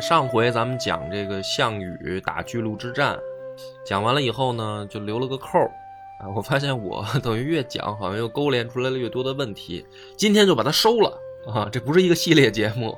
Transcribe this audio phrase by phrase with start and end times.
[0.00, 3.18] 上回咱们讲这个项羽打巨鹿之战，
[3.84, 5.70] 讲完了以后呢，就留了个扣儿
[6.20, 6.28] 啊。
[6.34, 9.84] 我发现我 等于越讲，好像又勾连出来了越多的问题。
[10.16, 11.18] 今天就把它收了
[11.52, 12.96] 啊，这不是一个系列节目，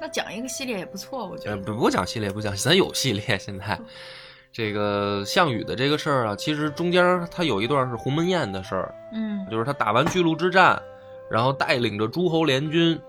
[0.00, 1.62] 那讲一个系列也不错，我觉呃，得。
[1.62, 3.38] 不不讲系列，不讲，咱有系列。
[3.38, 3.78] 现在
[4.52, 10.80] 这个项羽的这个事儿啊，其实中间他有一段是鸿门宴的事儿，嗯就是他打完巨鹿之战，
[11.30, 13.00] 然后带领着诸侯联军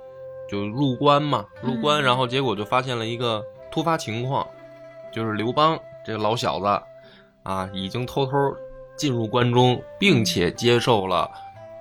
[0.49, 4.47] 就入关嘛，入关，嗯然后结果就发现了一个突发情况，
[5.11, 6.65] 就是刘邦这个老小子
[7.43, 8.31] 啊，已经偷偷
[8.95, 11.29] 进入关中，并且接受了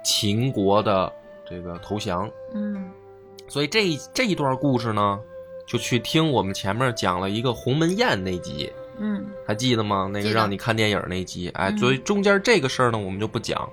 [0.03, 1.13] 秦国的
[1.49, 2.31] 这个投降。
[2.55, 2.91] 嗯。
[3.49, 5.21] 所以这一这一段故事呢，
[5.67, 9.27] 就去听我们前面讲了一个鸿门宴那集，嗯。
[9.47, 10.09] 还记得吗？
[10.11, 11.79] 那个让你看电影那集，哎，嗯。
[11.79, 13.69] 所以中间这个事儿呢，我们就不讲。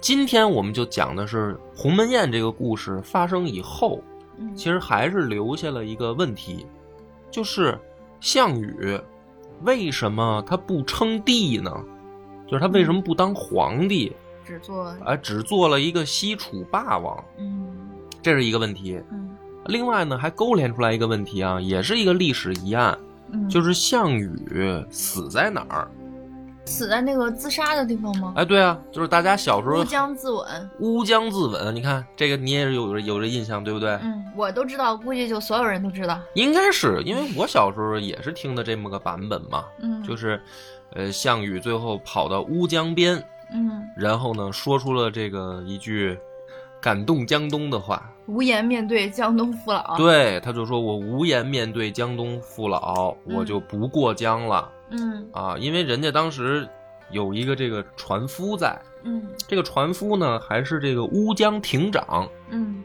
[0.00, 4.00] 今天我们就讲的是鸿门宴这个故事发生以后，
[4.38, 6.66] 嗯，其实还是留下了一个问题，
[7.30, 7.78] 就是
[8.20, 9.00] 项羽
[9.62, 11.72] 为什么他不称帝呢？
[12.46, 17.24] 就是他为什么不当皇帝，只做啊只做了一个西楚霸王？
[17.38, 17.66] 嗯
[18.22, 19.00] 这是一个问题。
[19.10, 19.28] 嗯
[19.66, 22.98] 另外呢，还勾连出来一个问题啊，也是一个历史疑案，
[23.32, 25.90] 嗯，就是项羽死在哪儿？
[26.68, 28.34] 死在那个自杀的地方吗？
[28.36, 30.44] 哎，对啊，就是大家小时候乌江自刎。
[30.80, 33.90] 乌江自刎，你看这个你也是有有这印象，对不对？
[34.02, 36.20] 嗯，我都知道，估计就所有人都知道。
[36.34, 40.40] 应该是因为我小时候也是听的这么个版本嘛，嗯，就是，
[40.94, 43.22] 呃，项羽最后跑到乌江边，
[43.52, 46.18] 嗯，然后呢说出了这个一句
[46.80, 54.68] 感动江东的话，无颜面对江东父老。，对，他就说我无颜面对江东父老，我就不过江了。
[54.72, 54.77] 嗯
[55.32, 56.68] 啊，因为人家当时
[57.10, 62.82] 有一个这个船夫在，嗯这个船夫呢还是这个乌江亭长，嗯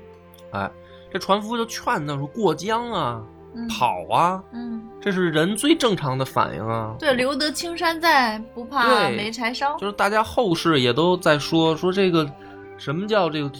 [0.52, 0.70] 哎，
[1.12, 6.96] 这船夫就劝他说过江啊，嗯，跑啊，嗯，这是人最正常的反应啊。
[7.00, 9.78] 对，留得青山在，不怕没柴烧。
[9.78, 12.30] 就是大家后世也都在说说这个
[12.78, 13.52] 什么叫这个。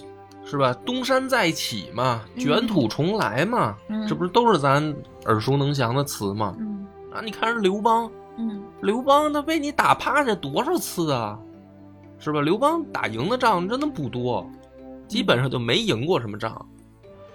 [0.46, 0.74] 是吧？
[0.86, 4.94] 东山再起嘛，嗯卷土重来嘛，嗯这不是都是咱
[5.24, 6.54] 耳熟能详的词吗？
[6.60, 8.12] 嗯啊，你看人刘邦，嗯
[8.84, 11.40] 刘邦他被你打趴下多少次啊？
[12.20, 12.40] 是吧？
[12.42, 14.50] 刘邦打赢的仗真的不多，
[15.08, 16.54] 基本上就没赢过什么仗。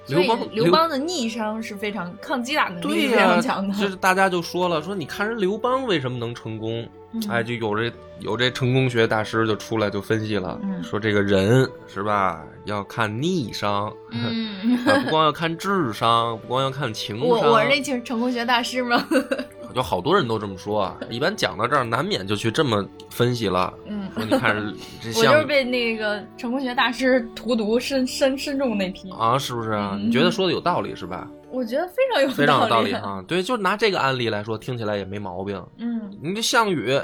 [0.07, 3.75] 刘邦刘邦的逆商是非常抗击打能力非、常强的。
[3.75, 6.89] 就是大家就说了，说你看人刘邦为什么能成功？
[7.13, 13.93] 嗯哎，就有这有这成功学大师就出来就分析了，嗯说这个人是吧，要看逆商，
[15.05, 17.27] 不光要看智商，不光要看情商。
[17.27, 19.03] 我我是那成成功学大师吗？
[19.75, 20.97] 有好多人都这么说啊。
[21.11, 24.55] 一般讲到这儿，难免就去这么分析了，嗯，说你看
[25.03, 29.11] 这 我就是被那个成功学大师荼毒深深深重那批。
[29.11, 29.93] 啊，是不是啊？
[29.95, 31.29] 嗯你觉得说的有道理是吧？
[31.51, 32.95] 我觉得非常有非常有道理理。
[32.97, 33.25] 啊。
[33.27, 35.62] 对，就拿这个案例来说，听起来也没毛病。
[35.79, 37.00] 嗯你这项羽，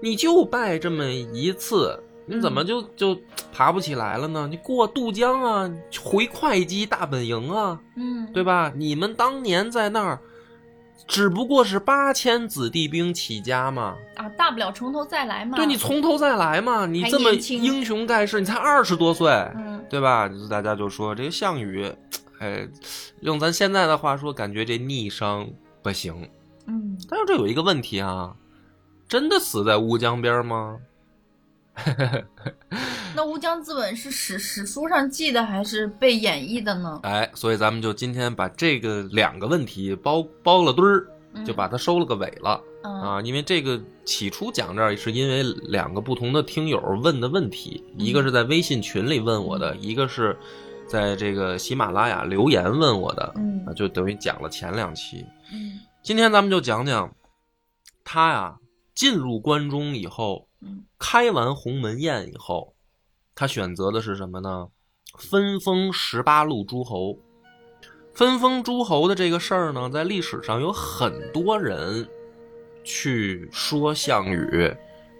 [0.00, 3.18] 你就败这么一次，你怎么嗯就就
[3.52, 4.46] 爬不起来了呢？
[4.48, 5.70] 你过渡江啊，
[6.02, 8.72] 回会稽大本营啊，嗯，对吧？
[8.76, 10.18] 你们当年在那儿，
[11.06, 15.56] 只不过是八千子弟兵起家嘛，啊，大不了从头再来嘛。
[15.56, 16.86] 对你从头再来嘛。
[16.86, 20.30] 你这么英雄盖世，你才二十多岁，嗯对吧？
[20.48, 21.92] 大家就说这个项羽，
[22.38, 22.66] 哎，
[23.20, 25.46] 用咱现在的话说，感觉这逆商
[25.82, 26.28] 不行。
[26.66, 28.34] 嗯，但是这有一个问题啊，
[29.06, 30.78] 真的死在乌江边吗？
[33.16, 36.98] 那乌江自刎是史史书上记的还是被演绎的呢？
[37.04, 43.20] 哎，所以咱们就今天把这个两个问题包包了堆儿，嗯就把它收了个尾了、嗯啊。
[43.20, 50.36] 因为这个起初讲这儿是因为两个不同的听友问的问题，嗯一个是在微信群里问我的，一个是
[50.88, 55.24] 在这个喜马拉雅留言问我的，嗯啊，就等于讲了前两期。
[55.52, 57.14] 嗯今天咱们就讲讲
[58.04, 58.56] 他呀
[58.94, 62.73] 进入关中以后，嗯开完鸿门宴以后，
[63.34, 64.68] 他选择的是什么呢？
[65.18, 67.18] 分封十八路诸侯。
[68.12, 72.08] 分封诸侯的这个事儿呢，在历史上有很多人
[72.84, 74.72] 去说项羽，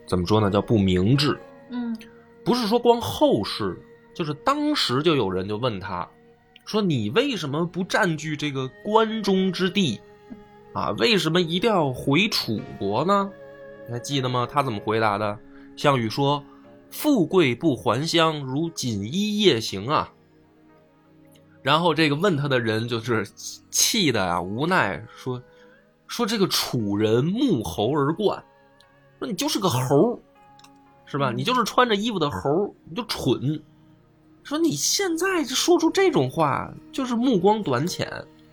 [0.07, 0.49] 怎么说呢？
[0.51, 1.39] 叫不明智。
[1.71, 1.97] 嗯
[2.45, 3.77] 不是说光后世，
[4.15, 6.09] 就是当时就有人就问他，
[6.67, 10.01] 说你为什么不占据这个关中之地？
[10.73, 13.31] 啊，为什么一定要回楚国呢？
[13.87, 14.47] 你还记得吗？
[14.49, 15.39] 他怎么回答的？
[15.75, 16.45] 项羽说
[16.97, 20.13] ：“富贵不还乡，如锦衣夜行啊。”
[21.61, 23.27] 然后这个问他的人就是
[23.69, 25.43] 气的啊，无奈说
[26.07, 28.43] ：“说这个楚人目猴而冠，
[29.19, 30.21] 说你就是个猴，
[31.05, 31.33] 是吧？
[31.33, 33.61] 你就是穿着衣服的猴，你就蠢。
[34.45, 38.09] 说你现在就说出这种话，就是目光短浅。”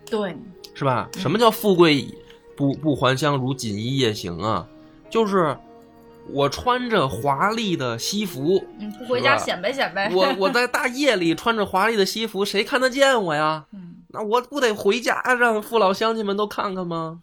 [0.10, 0.36] 对，
[0.74, 1.08] 是吧？
[1.14, 2.08] 什么叫富贵
[2.58, 4.68] 不不还乡，如锦衣夜行啊？
[5.10, 5.56] 就是
[6.34, 10.10] 我穿着华丽的西服，嗯，不回家显摆显摆。
[10.14, 13.66] 我我在大夜里穿着华丽的西服，谁看得见我呀？
[13.74, 17.22] 嗯，那我不得回家让父老乡亲们都看看吗？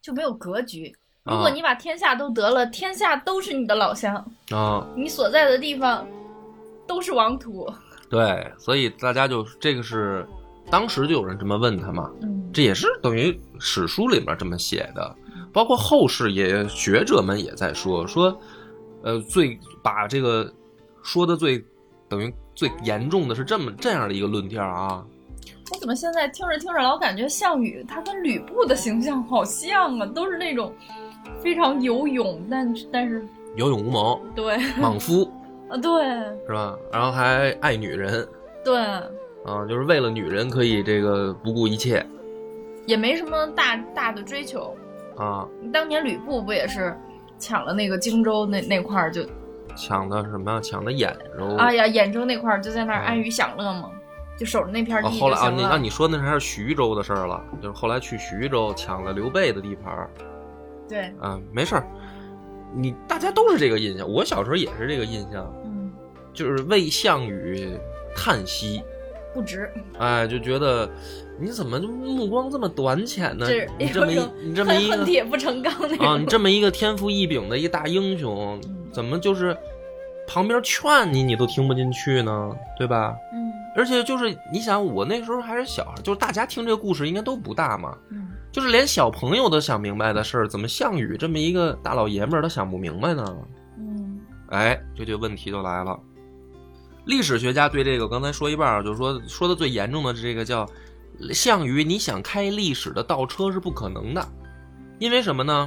[0.00, 0.94] 就没有格局。
[1.24, 4.16] 啊如果你把天下都得了，天下都是你的老乡，
[4.50, 6.04] 啊，你所在的地方
[6.86, 7.72] 都是王土。
[8.10, 10.26] 对，所以大家就这个是
[10.68, 15.14] 当时就有人这么问他嘛，嗯，这也是等于史书里面这么写的，
[15.52, 18.36] 包括后世也学者们也在说说，
[19.02, 20.52] 呃，最把这个
[21.02, 21.62] 说的最
[22.08, 25.04] 等于最严重的是这么这样的一个论调啊，
[25.72, 30.72] 我怎么现在听着听着老感觉项羽他跟吕布的形象好像啊，都是那种
[31.40, 33.26] 非常有勇，但但是
[33.56, 34.58] 有勇无谋，对。
[34.78, 35.30] 莽夫
[35.68, 36.04] 啊， 对。
[36.46, 36.76] 是吧？
[36.92, 38.26] 然后还爱女人。
[38.64, 42.04] 对，啊，就是为了女人可以这个不顾一切。
[42.86, 44.74] 也没什么大大的追求。
[45.22, 46.96] 啊，当年吕布不也是
[47.38, 49.24] 抢了那个荆州那那块儿就，
[49.76, 50.60] 抢的什么？
[50.60, 51.56] 抢的兖州。
[51.56, 53.90] 哎呀，兖州那块儿就在那儿安于享乐嘛，
[54.36, 60.10] 就守着那片啊，地后来啊，那你说那还是徐州的事儿了，就是后来去徐州抢了刘备的地盘儿
[60.88, 61.86] 对，啊，没事儿，
[62.74, 65.92] 你大家都是这个印象，我小时候也是这个印象，嗯，
[66.32, 67.78] 就是为项羽
[68.14, 68.82] 叹息，
[69.32, 69.70] 不值。
[69.98, 70.90] 哎，就觉得
[71.42, 73.68] 你怎么就目光这么短浅呢这？
[73.78, 75.72] 你这么一你这么一恨铁不成钢。
[75.98, 78.60] 啊，你这么一个天赋异禀的一大英雄，
[78.92, 79.56] 怎么就是
[80.28, 82.50] 旁边劝你你都听不进去呢？
[82.78, 83.14] 对吧？
[83.34, 93.34] 嗯而且就是你想，我那时候还是小孩，就是大家听这个故事应该都不大嘛，嗯，就是连小朋友都想明白的事儿，怎么项羽这么一个大老爷们儿他想不明白呢？
[93.78, 95.98] 嗯哎，这就问题就来了。
[97.06, 100.68] 历史学家对这个刚才说一半儿，就是说说的最严重的这个叫
[101.32, 104.26] 项羽，你想开历史的倒车是不可能的，
[104.98, 105.66] 因为什么呢？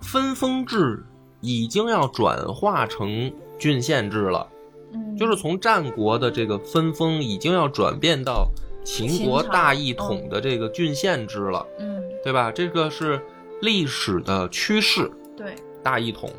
[0.00, 1.02] 分封制
[1.40, 4.46] 已经要转化成郡县制了，
[4.92, 8.50] 嗯，就是从战国的这个分封已经要转变到
[8.84, 12.52] 秦国大一统的这个郡县制了，嗯，对吧？
[12.52, 13.18] 这个是
[13.62, 15.10] 历史的趋势。
[15.34, 16.30] 对，大一统，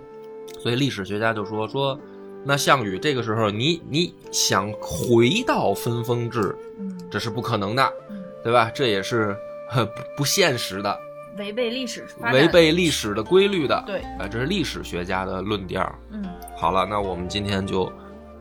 [0.60, 2.00] 所以历史学家就说说，
[2.44, 8.14] 那项羽这个时候你你想回到分封制，嗯这是不可能的，嗯，
[8.45, 8.69] 对吧？
[8.75, 9.36] 这也是
[9.68, 11.00] 呵不不现实的，
[11.39, 13.83] 违背历史违背历史的规律的。
[13.88, 15.83] 对，啊，这是历史学家的论调。
[16.12, 16.24] 嗯
[16.56, 17.92] 好了，那我们今天就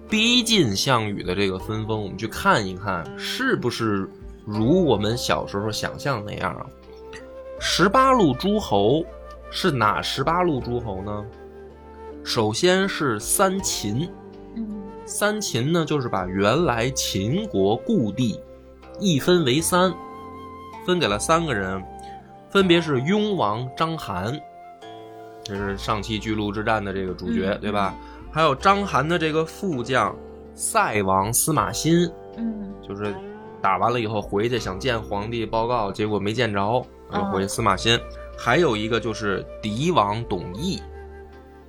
[0.06, 4.06] 逼近项羽的这个分封，我们去看一看是不是
[4.44, 6.66] 如我们小时候想象那样啊。
[7.58, 9.02] 十八路诸侯
[9.50, 11.24] 是哪十八路诸侯呢？
[12.22, 14.06] 首先是三秦，
[14.54, 18.38] 嗯三秦呢就是把原来秦国故地
[19.00, 19.92] 一分为三，
[20.86, 21.82] 分给了三个人，
[22.50, 24.40] 分别是雍王章邯，
[25.42, 27.94] 这是上期巨鹿之战的这个主角，嗯对吧？
[28.30, 30.14] 还有章邯的这个副将
[30.54, 33.14] 塞王司马欣，嗯就是
[33.60, 37.98] 打完了以后回去想见皇帝报告，结果没见着，就回去司马欣。
[38.36, 40.80] 还有一个就是狄王董翳，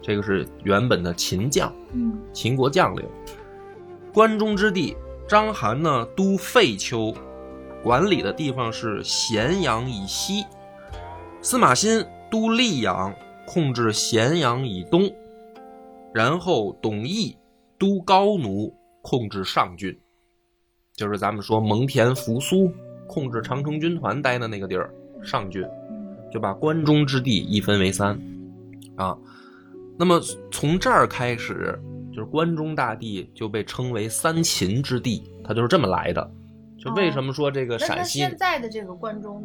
[0.01, 1.72] 这个是原本的秦将。
[1.94, 3.05] 嗯秦国将领。
[4.12, 4.96] 关中之地，
[5.27, 7.12] 章邯呢都废丘，
[7.82, 10.44] 管理的地方是咸阳以西；
[11.41, 13.12] 司马欣都溧阳，
[13.48, 15.12] 控制咸阳以东。
[16.13, 17.36] 然后董翳
[17.79, 19.98] 都高奴，控制上郡，
[20.94, 22.72] 就是咱们说蒙恬、扶苏
[23.08, 25.65] 控制长城军团待的那个地儿，上郡。
[26.32, 28.20] 就把关中之地一分为三，
[28.98, 29.17] 啊，
[29.98, 30.20] 那么
[30.51, 31.79] 从这儿开始，
[32.15, 36.31] 就是关中大地就被称为三秦之地，它就是这么来的。
[36.79, 39.43] 就为什么说这个陕西，现在的这个关中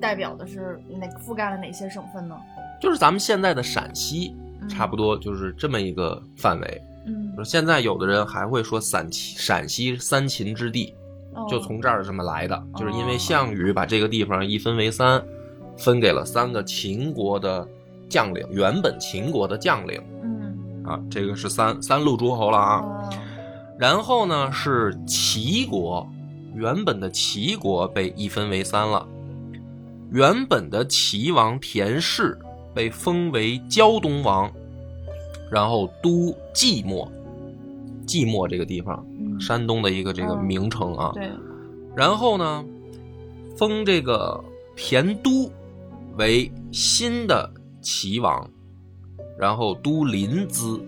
[0.00, 2.34] 代表的是哪覆盖了哪些省份呢？
[2.80, 6.82] 就是咱们现在的陕西，嗯差不多就是这么一个范围。
[7.06, 10.94] 嗯就是现在有的人还会说陕西陕西三秦之地，
[11.34, 15.22] 哦就从这儿这么来的，就是因为项羽把这个地方一分为三，
[15.76, 17.66] 分给了三个秦国的
[18.08, 20.00] 将领，原本秦国的将领。
[20.90, 22.80] 嗯啊，这个是三三路诸侯了啊。
[22.80, 23.10] 哦
[23.78, 26.06] 然后呢是齐国，
[26.54, 29.08] 原本的齐国被一分为三了。
[30.12, 32.38] 原本的齐王田氏
[32.74, 34.52] 被封为胶东王，
[35.50, 37.08] 然后都寂寞，
[38.06, 41.12] 寂寞这个地方，嗯山东的一个这个嗯名称啊。
[41.14, 41.30] 对，
[41.96, 42.62] 然后呢，
[43.56, 44.38] 封这个
[44.76, 45.50] 田都
[46.18, 48.46] 为新的齐王，
[49.40, 50.78] 然后都临淄，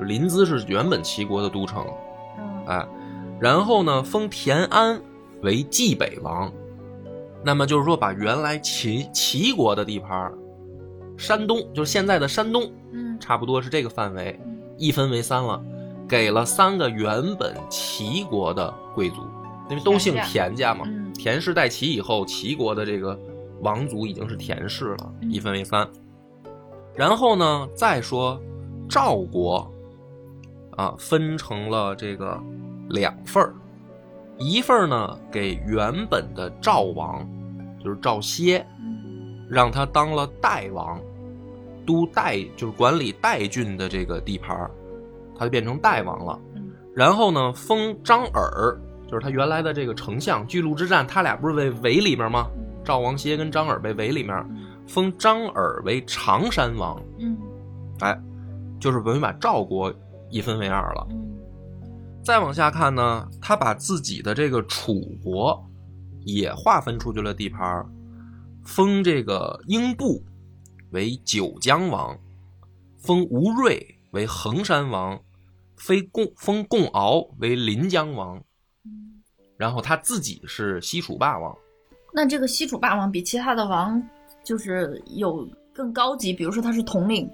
[0.00, 1.86] 临淄是原本齐国的都城，
[2.38, 2.86] 嗯哎，
[3.40, 5.00] 然后呢，封田安
[5.40, 6.52] 为冀北王，
[7.42, 10.30] 那么就是说把原来齐齐国的地盘，
[11.16, 15.58] 山东就是现在的山东，嗯差不多是这个范围，嗯一分为三了，
[16.06, 19.22] 给了三个原本齐国的贵族，
[19.70, 20.84] 因为都姓田田家嘛。
[20.86, 23.18] 嗯田氏代齐以后，齐国的这个
[23.62, 25.88] 王族已经是田氏了，嗯一分为三。
[26.98, 28.36] 然后呢，再说
[28.88, 29.72] 赵国，
[30.72, 32.36] 啊，分成了这个
[32.88, 33.54] 两份儿，
[34.36, 37.24] 一份儿呢给原本的赵王，
[37.84, 41.00] 就是赵歇，嗯让他当了代王，
[41.86, 44.68] 都代就是管理代郡的这个地盘儿，
[45.38, 46.36] 他就变成代王了。
[46.56, 48.76] 嗯然后呢，封张耳，
[49.06, 50.44] 就是他原来的这个丞相。
[50.48, 52.48] 巨鹿之战，他俩不是被围里面吗？
[52.84, 54.34] 赵王歇跟张耳被围里面，
[54.88, 57.00] 封张耳为常山王。
[57.18, 57.36] 嗯
[58.00, 58.20] 哎，
[58.80, 59.94] 就是等于把赵国
[60.30, 61.06] 一分为二了。
[61.10, 61.26] 嗯
[62.20, 65.64] 再往下看呢，他把自己的这个楚国
[66.26, 67.86] 也划分出去了地盘儿，
[68.62, 70.22] 封这个英布
[70.90, 72.18] 为九江王，
[72.98, 75.18] 封吴瑞为衡山王，
[75.78, 78.36] 非共封共敖为临江王，
[78.84, 79.22] 嗯。
[79.56, 81.56] 然后他自己是西楚霸王。
[82.12, 84.02] 那这个西楚霸王比其他的王
[84.48, 87.30] 就是有更高级，比如说他是统领，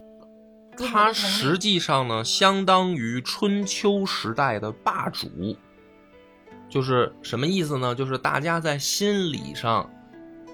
[0.77, 5.29] 他实际上呢，相当于春秋时代的霸主，
[6.69, 7.95] 就是什么意思呢？
[7.95, 9.89] 就是大家在心理上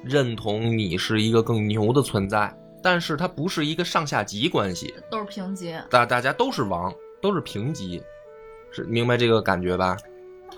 [0.05, 8.03] 认同你是一个更牛的存在，但是它不是一个上下级关系，都是平级，大大家都是王，都是平级，
[8.71, 9.97] 是明白这个感觉吧？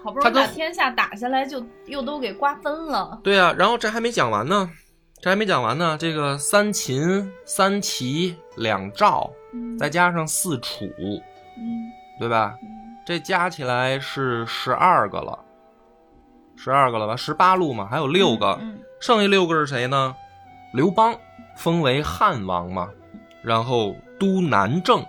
[0.03, 3.21] 好不容易他把天下打下来，就又都给瓜分了。
[3.23, 4.69] 对啊，然后这还没讲完呢，
[5.23, 5.97] 这还没讲完呢。
[5.97, 10.85] 这个三秦、三齐、两赵，嗯再加上四楚，
[11.57, 12.59] 嗯对吧？
[12.61, 12.69] 嗯
[13.07, 15.39] 这加起来是十二个了，
[16.57, 17.15] 十二个了吧？
[17.15, 20.17] 十八路嘛，还有六个，嗯剩下六个是谁呢？
[20.73, 21.17] 刘邦
[21.57, 22.89] 封为汉王嘛，
[23.43, 25.07] 然后都南郑，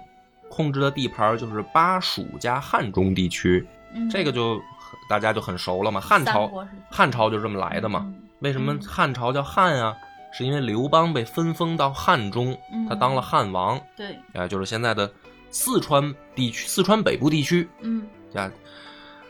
[0.48, 4.62] 控制的地盘就是巴蜀加汉中地区，嗯，这个就
[5.10, 6.00] 大家就很熟了嘛。
[6.00, 6.51] 汉朝
[6.91, 8.13] 汉朝就这么来的嘛。
[8.43, 9.95] 嗯为什么嗯汉朝叫汉啊？
[10.35, 15.09] 是因为刘邦被分封到汉中，嗯他当了汉王，对，啊，就是现在的
[15.50, 18.51] 四川地区，四川北部地区嗯啊。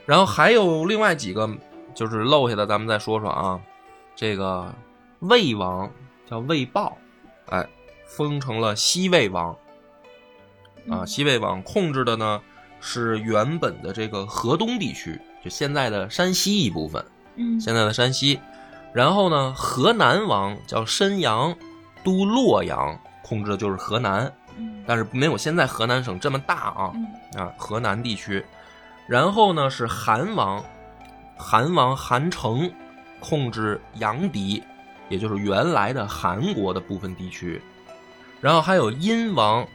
[0.06, 1.50] 然后还有另外几个
[1.94, 3.60] 就是漏下的，咱们再说说啊。
[4.16, 4.74] 这个
[5.20, 5.92] 魏王
[6.26, 6.98] 叫魏豹，
[7.48, 7.68] 哎，
[8.06, 9.52] 封成了西魏王
[10.90, 11.04] 啊。
[11.04, 12.42] 嗯西魏王控制的呢
[12.80, 17.06] 是原本的这个河东地区，就现在的山西一部分。
[17.36, 18.40] 嗯现在的山西。
[18.94, 21.56] 然后呢，河南王叫申阳，
[22.04, 28.44] 都洛阳，控制的就是河南，嗯但是没有现在河南省这么大啊嗯啊，河南地区。
[29.08, 30.64] 然后呢是韩王，
[31.38, 32.72] 韩王韩城
[33.20, 34.62] 控制阳翟，
[35.10, 37.62] 也就是原来的韩国的部分地区。
[38.40, 39.66] 然后还有殷王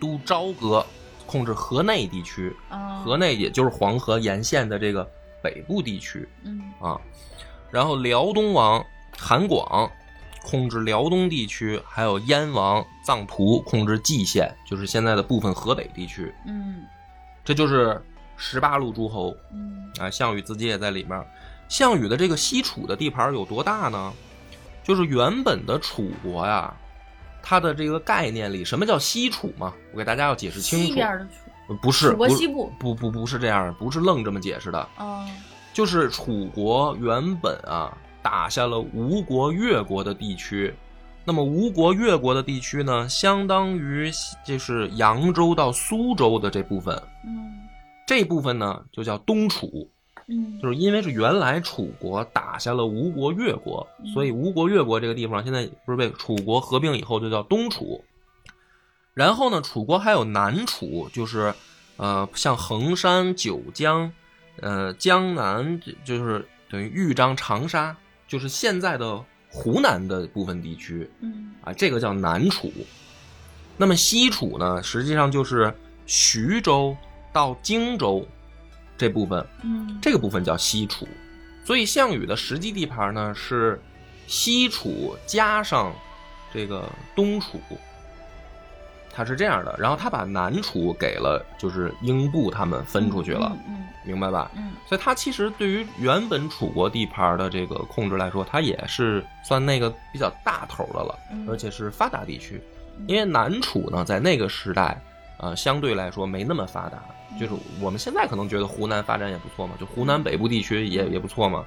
[0.00, 0.84] 都朝歌，
[1.26, 5.08] 控制河内地区，啊河内也就是黄河沿线的这个
[5.42, 6.28] 北部地区。
[6.42, 7.00] 嗯啊，
[7.70, 8.84] 然后辽东王
[9.18, 9.90] 韩广
[10.42, 16.32] 控制辽东地区，还有燕王臧荼控制蓟县，就是现在的部分河北地区。
[16.46, 16.84] 嗯
[17.44, 18.00] 这就是
[18.36, 21.24] 十八路诸侯嗯啊，项羽自己也在里面。
[21.68, 24.12] 项羽的这个西楚的地盘有多大呢？
[24.84, 26.72] 就是原本的楚国呀，
[27.42, 29.72] 它的这个概念里，什么叫西楚嘛？
[29.92, 30.86] 我给大家要解释清楚。
[30.86, 34.78] 西边的楚不是，楚国不是西部不不不是这样，不是愣这么解释的。
[34.96, 35.28] 啊
[35.76, 40.74] 就是楚国原本啊打下了吴国、越国的地区，
[41.22, 44.10] 那么吴国、越国的地区呢，相当于
[44.42, 47.52] 就是扬州到苏州的这部分，嗯
[48.06, 49.86] 这部分呢就叫东楚，
[50.28, 58.02] 嗯就是因为是原来楚国打下了吴国、越国，嗯所以吴国、越国这个地方现在不是被楚国合并以后就叫东楚。
[59.12, 61.52] 然后呢，楚国还有南楚，就是
[61.98, 64.10] 呃像衡山、九江。
[64.60, 67.96] 呃，江南这就是等于豫章、长沙，
[68.26, 72.72] 就是现在的湖南的部分地区嗯啊，这个叫南楚。
[73.76, 75.72] 那么西楚呢，实际上就是
[76.06, 76.96] 徐州
[77.32, 78.26] 到荆州
[78.96, 81.06] 这部分，嗯这个部分叫西楚。
[81.64, 83.80] 所以项羽的实际地盘呢是
[84.26, 85.94] 西楚加上
[86.54, 87.60] 这个东楚，
[89.16, 89.74] 他是这样的。
[89.78, 94.50] 然后他把南楚给了就是英布他们分出去了，嗯明白吧？
[94.54, 102.60] 嗯所以他其实对于原本楚国地盘的这个控制来说，他也是算那个比较大头的了，嗯而且是发达地区。
[102.98, 105.00] 嗯因为南楚呢，在那个时代，
[105.38, 106.98] 呃，相对来说没那么发达。
[107.38, 111.64] 就是我们现在可能觉得湖南发展也不错嘛，就湖南北部地区也也不错嘛，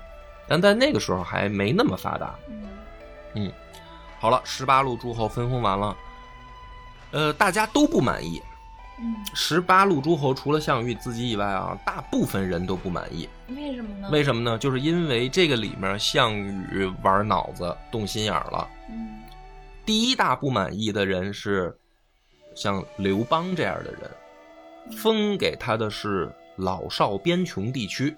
[0.48, 2.34] 但在那个时候还没那么发达。
[3.36, 3.52] 嗯
[4.20, 5.96] 好了，十八路诸侯分封完了，
[7.12, 8.42] 呃，大家都不满意。
[9.02, 13.30] 嗯，十八路诸侯除了项羽自己以外啊，大部分人都不满意。
[13.48, 14.10] 为什么呢？
[14.12, 14.58] 为什么呢？
[14.58, 18.68] 就是因为这个里面项羽玩脑子、动心眼了。
[18.90, 19.16] 嗯
[19.86, 21.76] 第一大不满意的人是
[22.54, 24.02] 像刘邦这样的人，
[24.98, 28.16] 封给他的是老少边穷地区，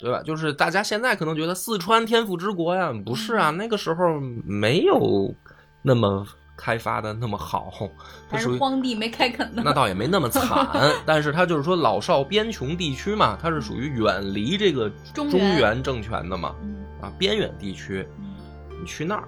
[0.00, 0.20] 对吧？
[0.24, 5.32] 就是大家现在可能觉得四川天府之国呀，不是啊，那个时候没有
[5.80, 6.26] 那么
[6.60, 7.72] 开发的那么好，
[8.30, 9.62] 它属于荒地没开垦呢。
[9.64, 10.68] 那倒也没那么惨，
[11.06, 18.34] 但是他就是说老少边穷地区嘛，它是属于远离这个中中原原政权的嘛，嗯啊，边远地区，嗯
[18.78, 19.24] 你去那儿。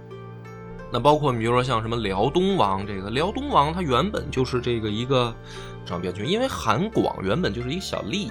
[0.93, 5.35] 那包括你比如说像什么辽东王，这个辽东王他原本就是这个一个
[5.87, 8.31] 长边区，因为韩广原本就是一个小吏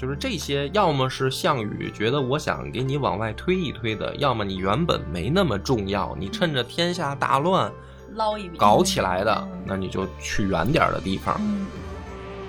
[0.00, 7.70] 就是这些要么是项羽觉得我想给你往外推一推的，要么你原本没那么重要，你趁着天下大乱
[8.14, 11.36] 捞一笔搞起来的嗯，那你就去远点儿的地方。
[11.40, 11.66] 嗯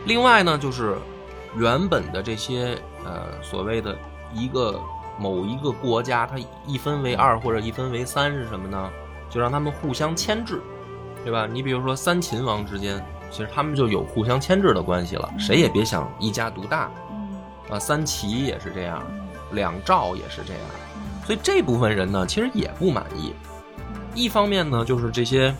[0.06, 0.96] 另外呢，就是
[1.58, 3.98] 原本的这些呃所谓的
[4.34, 4.80] 一个
[5.20, 8.90] 某一个国家，它一分为二或者一分为三是什么呢？
[9.30, 10.62] 就让他们互相牵制，
[11.26, 11.46] 对吧？
[11.46, 17.11] 你比如说三秦王之间，其实他们就有互相牵制的关系了，嗯谁也别想一家独大嗯
[17.72, 17.80] 啊。
[17.80, 19.02] 三齐也是这样，
[19.52, 20.62] 两赵也是这样，
[21.26, 23.34] 所以这部分人呢，其实也不满意。
[24.14, 25.52] 一方面呢，就是这些，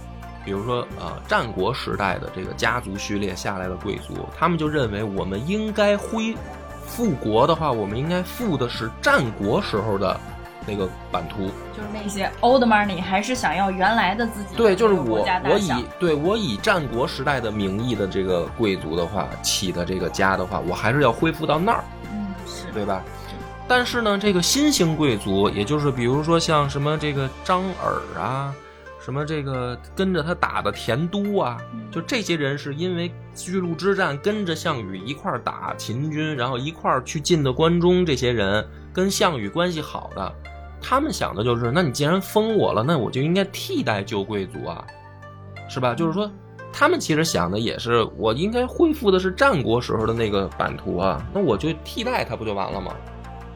[0.44, 6.36] 比如说呃，战国时代的这个家族序列下来的贵族，他们就认为我们应该恢
[6.86, 10.20] 复国的话，我们应该复的是战国时候的
[10.66, 11.50] 那个版图。
[11.76, 21.84] 就是那些 old money 还是想要原来的自己对，就是我我以对我以战国时代的名义的这个贵族的话起的这个家的话，我还是要恢复到那儿。
[22.12, 23.02] 嗯是对吧？
[23.68, 28.54] 但是呢，这个新兴贵族，也就是比如说像什么这个张耳啊，
[29.00, 40.34] 什么这个跟着他打的田都啊，嗯就这些人是因为巨鹿之战跟着项羽一块儿打秦军，然后一块儿去进的关中，这些人跟项羽关系好的，
[40.82, 44.86] 他们想的就是，那你既然封我了，那我就应该替代旧贵族啊，
[45.70, 45.94] 是吧？
[45.94, 46.30] 就是说。
[46.74, 52.94] 他们其实想的也是，我应该恢复的是战国时候的那个版图啊，那我就替代他不就完了吗？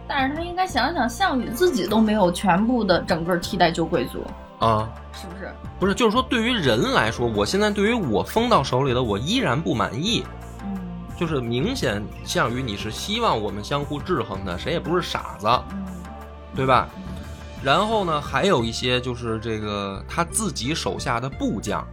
[0.06, 4.22] 但是他应该想想，项羽自己都没有全部的整个替代旧贵族，
[4.60, 5.50] 啊，是不是？
[5.80, 10.22] 不是，就是说对于人来说，我现在对于我封到手里的，我依然不满意。
[10.66, 10.78] 嗯
[11.18, 15.86] 就是明显项羽你是希望我们相互制衡的，谁也不是傻子，嗯
[16.54, 16.90] 对吧？
[17.66, 21.84] 然后呢，还有一些就是这个他自己手下的部将，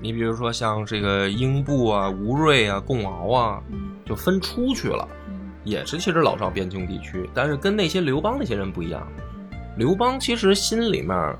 [0.00, 3.90] 你比如说像这个英布啊、吴瑞啊、贡敖啊，嗯。
[4.06, 5.08] 就分出去了。
[5.28, 5.50] 嗯。
[5.64, 9.04] 也是其实老少边境地区，但是跟那些刘邦那些人不一样。
[9.76, 11.36] 刘邦其实心里面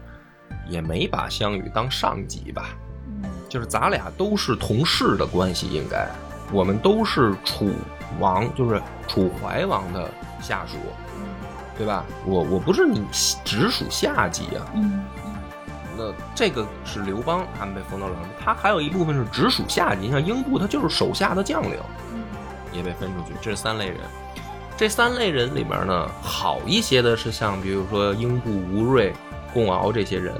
[0.68, 2.70] 也没把项羽当上级吧，
[3.06, 3.22] 嗯。
[3.48, 6.08] 就是咱俩都是同事的关系，应该。
[6.52, 7.70] 我们都是楚
[8.18, 10.76] 王，就是楚怀王的下属，
[11.76, 12.04] 对吧？
[12.24, 13.04] 我我不是你
[13.44, 14.66] 直属下级啊。
[14.74, 15.04] 嗯
[15.96, 21.76] 那这个是刘邦他们被封到了，他还有一部分是直属下级，像英布他就是手下的将领。
[22.12, 22.24] 嗯
[22.72, 23.98] 也被分出去，这是三类人。
[24.76, 29.12] 这三类人里面呢，好一些的是像比如说英布、吴瑞、
[29.52, 30.34] 贡敖这些人，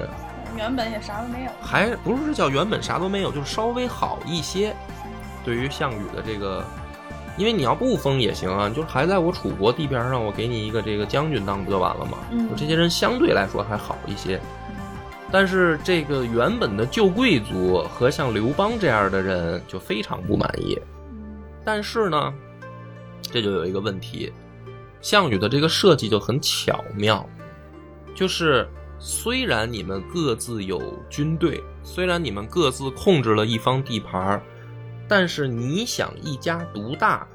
[0.57, 1.51] 原本也啥都没有。
[1.61, 4.75] 还不是叫原本啥都没有，就是稍微好一些。
[5.45, 6.65] 对于项羽的这个，
[7.37, 12.17] 因为你要不封也行啊，就是还在我楚国地边上，我给你一个这个将军当不就完了吗？
[12.31, 14.39] 嗯这些人相对来说还好一些。
[15.31, 20.79] 但是这个原本的旧贵族和像刘邦这样的人就非常不满意。
[21.65, 22.33] 但是呢，
[23.21, 24.31] 这就有一个问题，
[25.01, 27.27] 项羽的这个设计就很巧妙，
[28.13, 34.43] 就是虽然你们各自有军队，虽然你们各自控制了一方地盘儿，
[35.07, 37.27] 但是你想一家独大，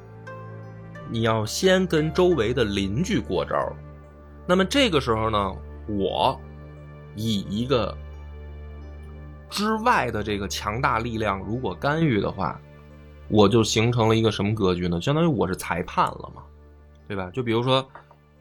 [1.09, 3.57] 你要先跟周围的邻居过招。
[4.47, 5.57] 那么这个时候呢，
[5.87, 6.39] 我
[7.15, 7.97] 以一个
[9.49, 12.61] 之外的这个强大力量，如果干预的话，
[13.29, 15.01] 我就形成了一个什么格局呢？
[15.01, 16.43] 相当于我是裁判了嘛，
[17.07, 17.31] 对吧？
[17.33, 17.87] 就比如说，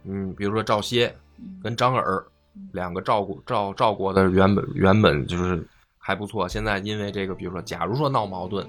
[0.06, 1.15] 嗯，比如说赵歇
[1.62, 2.26] 跟张耳
[2.72, 5.63] 两个赵国赵赵国的原本原本就是
[5.98, 8.68] 还不错，现在因为这个，比如说，假如说闹矛盾，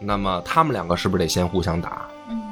[0.00, 2.08] 那么他们两个是不是得先互相打？
[2.28, 2.42] 嗯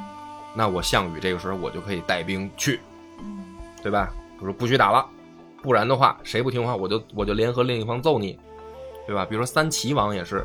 [0.55, 2.79] 那我项羽这个时候我就可以带兵去，
[3.19, 3.45] 嗯
[3.83, 4.11] 对吧？
[4.39, 5.05] 我说不许打了，
[5.61, 8.39] 不然的话，谁不听话，我就我就联合另一方揍你，
[9.05, 9.23] 对吧？
[9.23, 10.43] 比如说三齐王也是，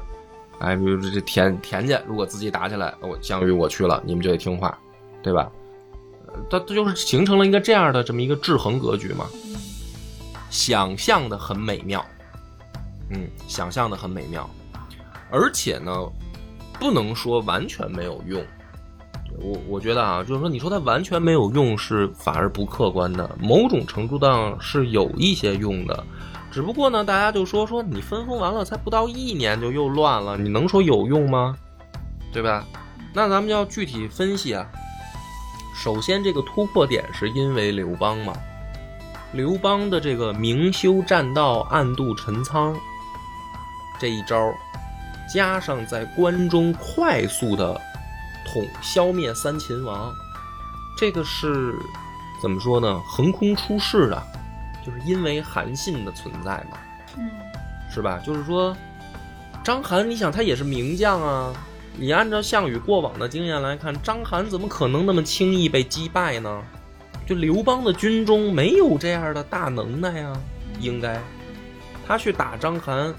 [0.58, 4.78] 哎，比如这这田田家如果自己打起来，我项羽我去了，你们就得听话，
[5.22, 5.50] 对吧？
[6.26, 9.26] 呃它它就是形成了一个这样的这么一个制衡格局嘛，
[10.50, 12.04] 想象的很美妙，
[13.08, 14.48] 嗯，想象的很美妙，
[15.30, 15.90] 而且呢，
[16.82, 18.44] 不能说完全没有用。
[19.38, 26.04] 我我觉得啊，就是说，你说它完全没有用是反而不客观的，某种程度上是有一些用的，
[26.50, 31.56] 只不过呢，大家就说说你分封完了才不到一年就又乱了，你能说有用吗？
[32.32, 32.66] 对吧？
[33.14, 34.66] 那咱们就要具体分析啊。
[35.74, 38.34] 首先，这个突破点是因为刘邦嘛，
[39.32, 42.76] 刘邦的这个明修栈道，暗度陈仓
[43.98, 44.52] 这一招，
[45.32, 47.80] 加上在关中快速的
[48.46, 50.12] 统消灭三秦王，
[50.98, 51.74] 这个是
[52.40, 53.00] 怎么说呢？
[53.06, 54.22] 横空出世的，
[54.84, 56.78] 就是因为韩信的存在嘛，
[57.16, 57.30] 嗯
[57.94, 58.18] 是吧？
[58.24, 58.76] 就是说，
[59.62, 61.52] 章邯，你想他也是名将啊。
[61.94, 66.62] 你按照项羽过往的经验来看，章邯怎么可能那么轻易被击败呢？
[67.26, 70.32] 就刘邦的军中没有这样的大能耐呀，
[70.80, 71.20] 应该
[72.06, 73.12] 他去打章邯，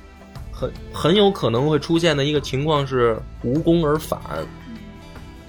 [0.63, 4.19] 很很有可能会出现的一个情况是无功而返，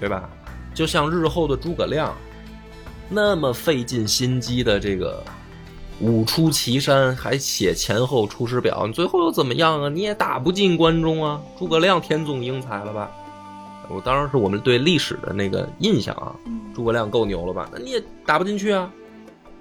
[0.01, 0.29] 对吧？
[0.75, 2.13] 就像日后的诸葛亮，
[3.09, 5.23] 那么费尽心机的这个
[6.01, 9.89] 五出祁山，还写前后出师表，你最后又怎么样啊？
[9.89, 11.41] 你也打不进关中啊！
[11.57, 13.11] 诸葛亮天纵英才了吧？
[13.89, 16.35] 我当然是我们对历史的那个印象啊，
[16.75, 17.69] 诸葛亮够牛了吧？
[17.73, 18.91] 那你也打不进去啊，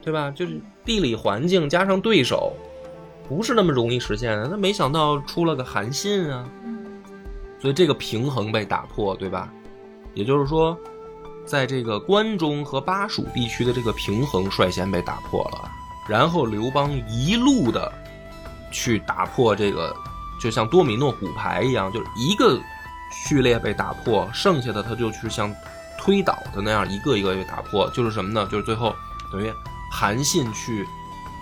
[0.01, 0.31] 对吧？
[0.31, 2.53] 就是地理环境加上对手，
[3.27, 4.47] 不是那么容易实现的。
[4.47, 6.45] 那没想到出了个韩信啊，
[7.59, 9.49] 所以这个平衡被打破，对吧？
[10.13, 10.77] 也就是说，
[11.45, 15.69] 在这个关中和巴蜀地区的这个平衡率先被打破了，
[16.07, 17.91] 然后刘邦一路的
[18.71, 19.95] 去打破这个，
[20.39, 22.59] 就像多米诺骨牌一样，就是一个
[23.12, 25.53] 序列被打破，剩下的他就去像
[25.97, 28.47] 推倒的那样一个一个被打破，就是什么呢？
[28.51, 28.93] 就是最后
[29.31, 29.51] 等于
[29.91, 30.86] 韩信去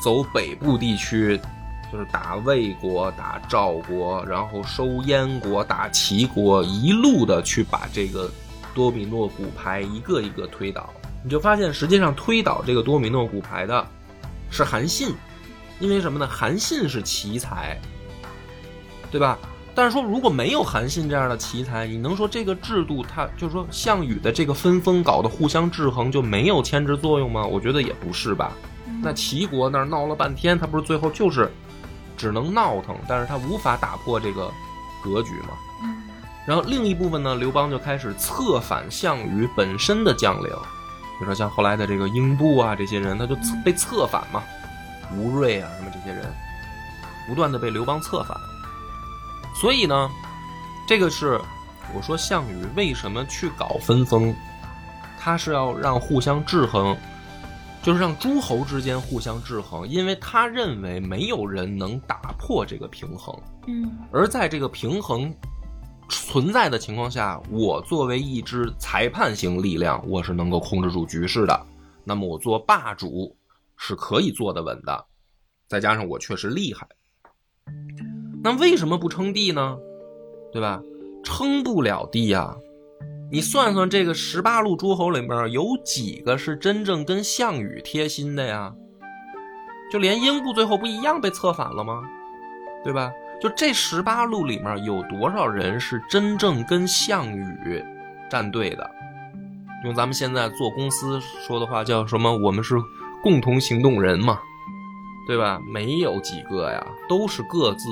[0.01, 1.39] 走北部地区，
[1.91, 8.31] 就是打魏国、打赵国，然后收燕国、打齐国，一路的去把这个
[8.73, 10.89] 多米诺骨牌一个一个推倒。
[11.23, 13.85] 你就发现，实际上推倒这个多米诺骨牌的
[14.49, 15.13] 是韩信，
[15.79, 16.27] 因为什么呢？
[16.27, 17.77] 韩信是奇才，
[19.11, 19.37] 对吧？
[19.75, 27.45] 但是说如果没有韩信这样的奇才，你能说这个制度它就是说项羽的这个分封搞得互相制衡就没有牵制作用吗？
[27.45, 28.51] 我觉得也不是吧。
[29.01, 31.49] 那齐国那儿闹了半天，他不是最后就是
[32.21, 34.51] 只能闹腾，但是他无法打破这个
[35.03, 35.57] 格局嘛。
[35.81, 36.03] 嗯
[36.43, 44.43] 然后另一部分呢，刘邦就开始策反项羽本身的将领，比如说像后来的这个英布啊这些人，他就被策反嘛，
[45.15, 46.25] 吴瑞啊什么这些人，
[47.27, 48.35] 不断的被刘邦策反。
[49.55, 50.09] 所以呢，
[50.87, 51.39] 这个是
[51.93, 54.35] 我说项羽为什么去搞分封，
[55.19, 56.97] 他是要让互相制衡，
[57.83, 63.35] 就是让诸侯之间互相制衡，因为他认为没有人能打破这个平衡。
[63.67, 65.33] 嗯而在这个平衡
[66.09, 71.65] 存在的情况下，我作为一支裁判型力量，我是能够控制住局势的。
[72.03, 73.35] 那么我做霸主
[73.77, 75.05] 是可以坐得稳的，
[75.67, 76.87] 再加上我确实厉害。
[78.43, 79.77] 那为什么不称帝呢？
[80.51, 80.81] 对吧？
[81.23, 82.55] 称不了帝呀、
[83.33, 88.73] 你算算这个十八路诸侯里面有几个是真正跟项羽贴心的呀？
[89.89, 92.01] 就连英布最后不一样被策反了吗？
[92.83, 93.09] 对吧？
[93.39, 97.81] 就这十八路里面有多少人是真正跟项羽
[98.29, 98.91] 站队的？
[99.85, 101.17] 用咱们现在做公司
[101.47, 102.37] 说的话叫什么？
[102.37, 102.75] 我们是
[103.23, 104.39] 共同行动人嘛，
[105.25, 105.57] 对吧？
[105.73, 107.87] 没有几个呀，都是各自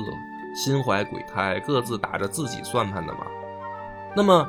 [0.54, 3.20] 心怀鬼胎，各自打着自己算盘的嘛。
[4.14, 4.46] 那么，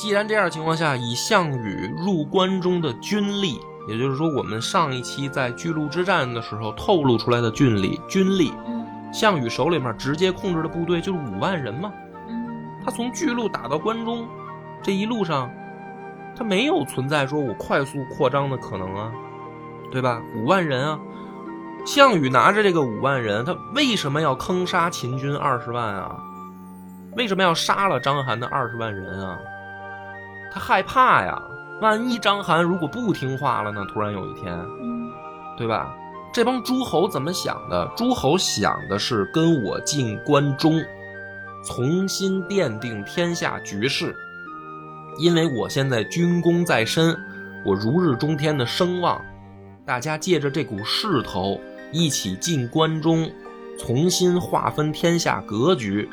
[0.00, 11.92] 既然这样的情况下，以项羽入关中的军力，也就是说，我们上一期在巨鹿之战的时候透露出来的军力，军力，嗯项羽手里面直接控制的部队就是五万人嘛。
[12.30, 12.48] 嗯
[12.82, 14.26] 他从巨鹿打到关中，
[14.82, 15.50] 这一路上，
[16.34, 19.12] 他没有存在说我快速扩张的可能啊，
[19.90, 20.22] 对吧？
[20.34, 20.98] 五万人啊，
[21.84, 26.18] 项羽拿着这个五万人，他为什么要坑杀秦军二十万啊？
[27.18, 29.38] 为什么要杀了章邯的二十万人啊？
[30.52, 31.40] 他害怕呀，
[31.80, 33.84] 万一章邯如果不听话了呢？
[33.92, 35.10] 突然有一天，嗯
[35.56, 35.94] 对吧？
[36.32, 37.90] 这帮诸侯怎么想的？
[37.96, 40.82] 诸侯想的是跟我进关中，
[41.64, 44.14] 重新奠定天下局势。
[45.18, 47.16] 因为我现在军功在身，
[47.64, 49.20] 我如日中天的声望，
[49.84, 51.60] 大家借着这股势头，
[51.92, 53.30] 一起进关中，
[53.78, 56.08] 重新划分天下格局，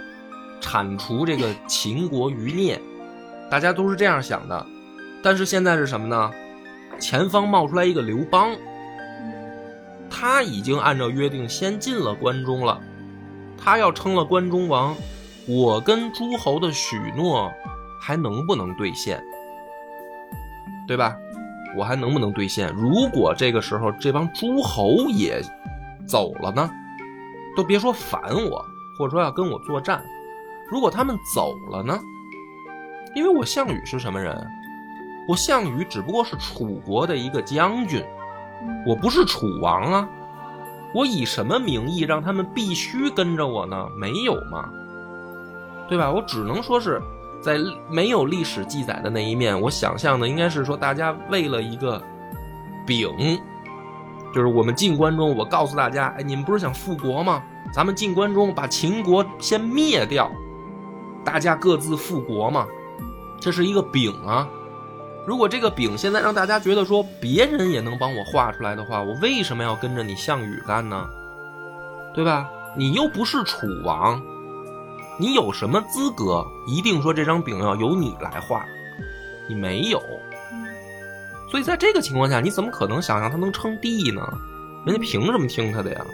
[0.59, 2.81] 铲除这个秦国余孽。
[3.49, 4.65] 大家都是这样想的。
[5.23, 6.31] 但是现在是什么呢？
[6.99, 8.55] 前方冒出来一个刘邦。
[10.09, 12.81] 他已经按照约定先进了关中了，
[13.57, 14.95] 他要称了关中王，
[15.47, 17.51] 我跟诸侯的许诺
[18.01, 19.21] 还能不能兑现？
[20.87, 21.15] 对吧？
[21.77, 22.73] 我还能不能兑现？
[22.73, 25.41] 如果这个时候这帮诸侯也
[26.07, 26.69] 走了呢？
[27.55, 28.65] 都别说反我，
[28.97, 30.03] 或者说要跟我作战，
[30.71, 31.99] 如果他们走了呢？
[33.17, 34.47] 因为我项羽是什么人？
[35.27, 38.05] 我项羽只不过是楚国的一个将军。
[38.85, 40.07] 我不是楚王啊，
[40.93, 43.87] 我以什么名义让他们必须跟着我呢？
[43.97, 44.69] 没有嘛，
[45.89, 46.11] 对吧？
[46.11, 47.01] 我只能说是
[47.41, 47.57] 在
[47.89, 51.99] 没有历史记载的那一面，我想象的应该是说，大家为了一个
[52.85, 53.09] 饼，
[54.31, 57.41] 就是我们进关中，我告诉大家，哎，你们不是想复国吗？
[57.73, 60.31] 咱们进关中，把秦国先灭掉，
[61.25, 62.65] 大家各自复国嘛，
[63.39, 64.47] 这是一个饼啊。
[65.25, 71.05] 如果这个饼现在让大家觉得说别人也能帮我画出来的话，我为什么要跟着你项羽干呢？
[72.15, 72.49] 对吧？
[72.77, 74.21] 你又不是楚王，
[75.19, 78.65] 你有什么资格一定说这张饼要由你来画？
[79.49, 80.01] 你没有。
[81.51, 84.21] 所以在这个情况下，你怎么可能想象他能称帝呢？
[84.85, 86.05] 人家凭什么听他的呀？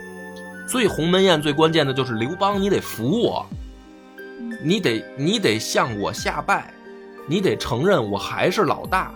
[0.68, 3.46] 所以鸿门宴最关键的就是刘邦，你得服我，
[4.64, 6.74] 你得你得向我下拜。
[7.28, 9.12] 你得承认我还是老大，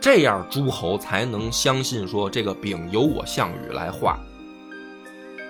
[0.00, 4.18] 这样诸侯才能相信说这个饼由我项羽来画。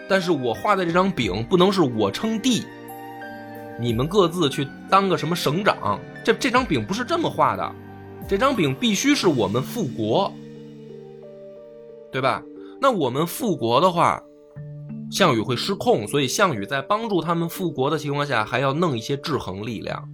[0.09, 2.65] 但是我画的这张饼不能是我称帝，
[3.79, 7.73] 你们各自去当个什么省长，这这张饼不是这么画的，
[8.29, 10.33] 这张饼必须是我们复国，
[12.11, 12.43] 对吧？
[12.81, 14.21] 那我们复国的话，
[15.13, 20.09] 项羽会失控，所以项羽在帮助他们复国的情况下，还要弄一些制衡力量。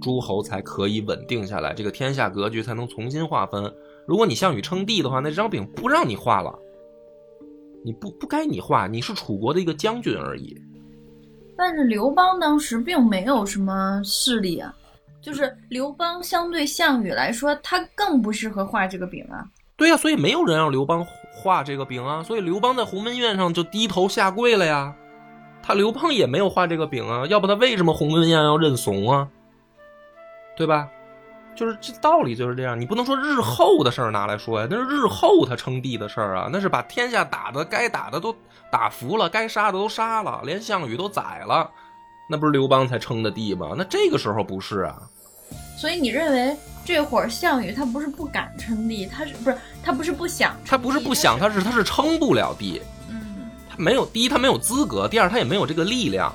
[0.00, 3.72] 诸侯才可以稳定下来，这个天下格局才能重新划分。
[4.06, 6.58] 如果你项羽称帝的话，那这张饼不让你画了，
[7.84, 10.56] 你不不该你画，你是楚国的一个将军而已。
[11.56, 14.72] 但是刘邦当时并没有什么势力啊，
[15.20, 19.44] 就是刘邦相对项羽来说，他更不适合画这个饼啊。
[19.76, 24.94] 对呀，所以没有人让刘邦画这个饼啊，所以刘邦在鸿门宴上就低头下跪了呀。
[25.62, 29.28] 他刘邦也没有画这个饼啊，要不他为什么鸿门宴要认怂啊？
[30.58, 30.86] 对吧？
[31.54, 38.32] 就是这道理就是这样，你不能说日后的事儿拿来说呀，那是日后他称帝的事儿啊，那是把天下打的该打的都
[38.70, 41.68] 打服了，该杀的都杀了，连项羽都宰了，
[42.28, 43.74] 那不是刘邦才称的帝吗？
[43.76, 45.02] 那这个时候不是啊？
[45.76, 50.54] 所以你认为这会儿项羽他不是不敢称帝，他是不是他不是不想？
[50.64, 52.80] 他不是不想，他是他是称不了帝。
[53.08, 56.32] 嗯，他没有第一，他没有资格；第二，他也没有这个力量。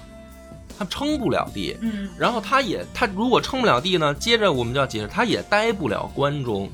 [0.84, 4.14] 他称不了帝，嗯，然后他也他如果称不了帝呢？
[4.16, 6.70] 接着我们就要解释，他也待不了关中，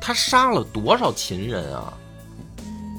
[0.00, 1.94] 他杀了多少秦人啊，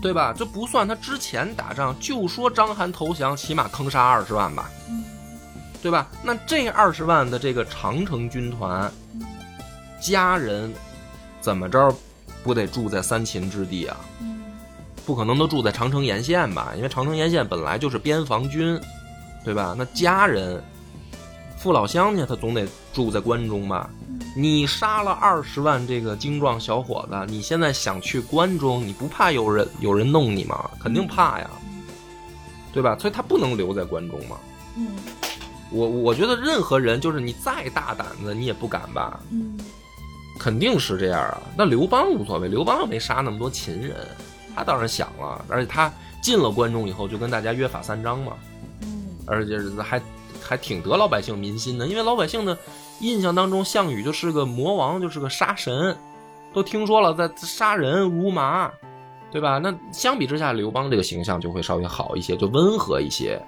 [0.01, 0.33] 对吧？
[0.33, 4.71] 就不算他之前打仗，就说章邯投降，起码坑杀二十万吧，
[5.83, 6.07] 对吧？
[6.23, 8.91] 那这二十万的这个长城军团，
[10.01, 10.73] 家人
[11.39, 11.93] 怎么着
[12.43, 13.97] 不得住在三秦之地啊？
[15.05, 16.71] 不可能都住在长城沿线吧？
[16.75, 18.79] 因为长城沿线本来就是边防军。
[19.43, 19.75] 对吧？
[19.77, 20.61] 那家人、
[21.57, 23.89] 父老乡亲，他总得住在关中吧？
[24.35, 30.69] 你杀了二十万这个精壮小伙子，你现在想去关中，你不怕有人有人弄你吗？
[30.79, 31.49] 肯定怕呀，
[32.71, 32.95] 对吧？
[32.99, 34.37] 所以他不能留在关中嘛。
[34.77, 34.87] 嗯，
[35.71, 39.19] 我我觉得任何人，就是你再大胆子，你也不敢吧？
[39.31, 39.59] 嗯，
[40.37, 41.41] 肯定是这样啊。
[41.57, 43.95] 那刘邦无所谓，刘邦又没杀那么多秦人，
[44.55, 48.33] 他当然想了，而且他进了关中以后，就跟大家约法三章嘛。
[49.29, 50.01] 而且还
[50.41, 52.57] 还挺得老百姓民心的，因为老百姓的
[52.99, 55.95] 印象当中，项羽就是个魔王，就是个杀神，
[56.53, 58.71] 都听说了在杀人如麻，
[59.31, 59.59] 对吧？
[59.59, 63.39] 那相比之下，刘邦这个形象就会稍微好一些，就温和一些。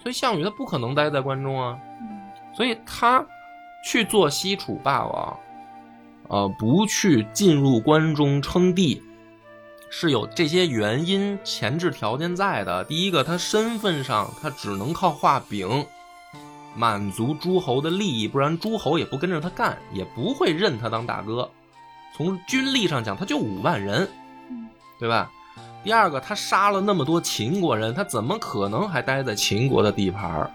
[0.00, 1.76] 所以项羽他不可能待在关中啊，
[2.56, 3.26] 所以他
[3.84, 5.36] 去做西楚霸王，
[6.28, 9.02] 呃，不去进入关中称帝。
[9.90, 12.84] 是有这些原因前置条件在的。
[12.84, 15.86] 第一个，他身份上他只能靠画饼
[16.74, 21.48] 满足诸侯的利益，不然诸侯也不跟着他干，也不会认他当大哥。
[22.16, 24.08] 从军力上讲，他就五万人，
[24.98, 25.30] 对吧？
[25.84, 30.50] 第二个，他杀了那么多秦国人，他怎么可能还待在秦国的地盘儿？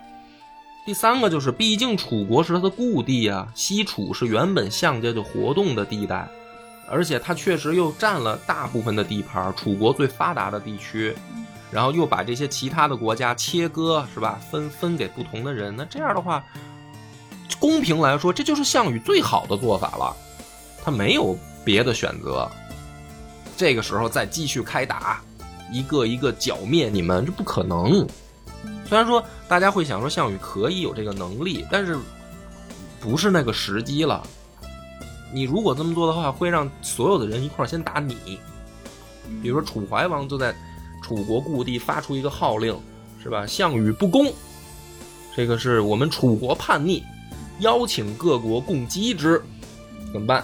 [0.86, 6.28] 第三个就是，毕竟楚国是他的故地啊，西楚是原本项家就活动的地带，
[6.91, 11.15] 而且他确实又占了大部分的地盘，楚国最发达的地区，
[11.71, 14.38] 然后又把这些其他的国家切割，是吧？
[14.51, 16.43] 分分给不同的人，那这样的话，
[17.60, 20.13] 公平来说，这就是项羽最好的做法了，
[20.84, 22.51] 他没有别的选择。
[23.56, 25.21] 这个时候再继续开打，
[25.71, 28.06] 一个一个剿灭你们，这不可能。
[28.86, 31.97] 虽然说大家会想说项羽可以有这个能力，但是
[32.99, 34.21] 不是那个时机了。
[35.34, 38.39] 你如果这么做的话，会让所有的人一块儿先打你。
[39.41, 40.54] 比如说楚怀王就在
[41.02, 42.78] 楚国故地发出一个号令，
[43.22, 43.46] 是吧？
[43.46, 44.32] 项羽不攻，
[45.36, 47.04] 这个是我们楚国叛逆，
[47.60, 49.41] 邀请各国共击之，
[50.12, 50.44] 怎么办？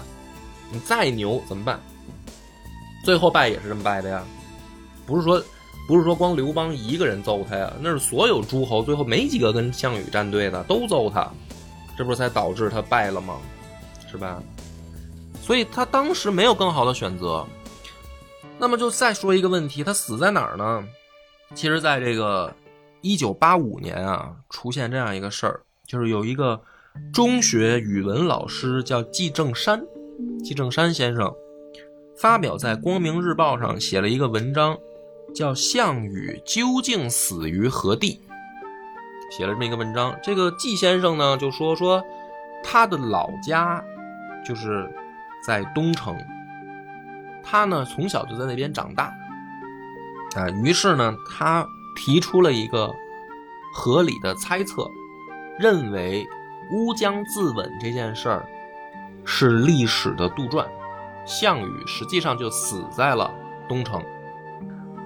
[0.70, 1.80] 你再牛怎么办？
[3.04, 4.22] 最后败也是这么败的呀，
[5.06, 5.42] 不是说。
[5.86, 11.26] 不是说光刘邦一个人揍他呀，那是所有诸侯最后没几个跟项羽站队的，都揍他，
[11.96, 13.38] 这不是才导致他败了吗？
[14.06, 14.42] 是吧？
[15.48, 17.46] 所以他当时没有更好的选择。
[18.58, 20.84] 那么就再说一个问题，他死在哪儿呢？
[21.54, 22.54] 其实，在这个
[23.00, 26.60] 一九八五年啊，出现这样一个事儿，就是有一个
[27.14, 29.82] 中学语文老师叫季正山，
[30.44, 31.34] 季正山先生
[32.18, 34.76] 发表在《光明日报》上写了一个文章。
[35.34, 38.20] 叫项羽究竟死于何地？
[39.30, 40.14] 写了这么一个文章。
[40.22, 42.02] 这个季先生呢，就说说
[42.62, 43.84] 他的老家
[44.44, 44.90] 就是
[45.48, 46.14] 在东城，
[47.42, 49.04] 他呢从小就在那边长大
[50.36, 50.46] 啊。
[50.62, 52.94] 于是呢，他提出了一个
[53.72, 54.86] 合理的猜测，
[55.58, 56.26] 认为
[56.74, 58.46] 乌江自刎这件事儿
[59.24, 60.66] 是历史的杜撰，
[61.24, 63.32] 项羽实际上就死在了
[63.66, 64.04] 东城。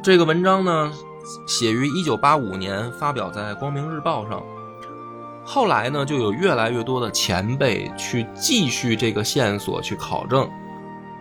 [0.02, 0.90] 这个文章呢，
[1.46, 4.42] 写于一九八五年，发表在《光明日报》上。
[5.44, 10.48] 后来呢，就有越来越多的前辈去继续这个线索去考证，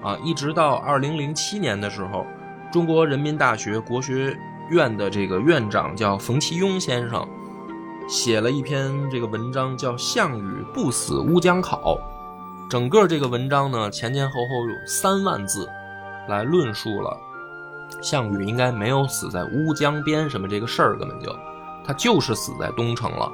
[0.04, 2.26] 啊，一直到二零零七年的时候，
[2.72, 4.38] 中国人民大学国学
[4.70, 7.28] 院的这个院长叫冯其庸先生，
[8.08, 11.96] 写了一篇这个文章，叫《项羽不死乌江考》。
[12.70, 15.68] 整个这个文章呢，前前后后有三万字，
[16.30, 17.18] 来论述了。
[18.02, 21.36] 项羽应该没有死在乌江边，什么这个事儿根本就，
[21.84, 23.30] 他就是死在东城了。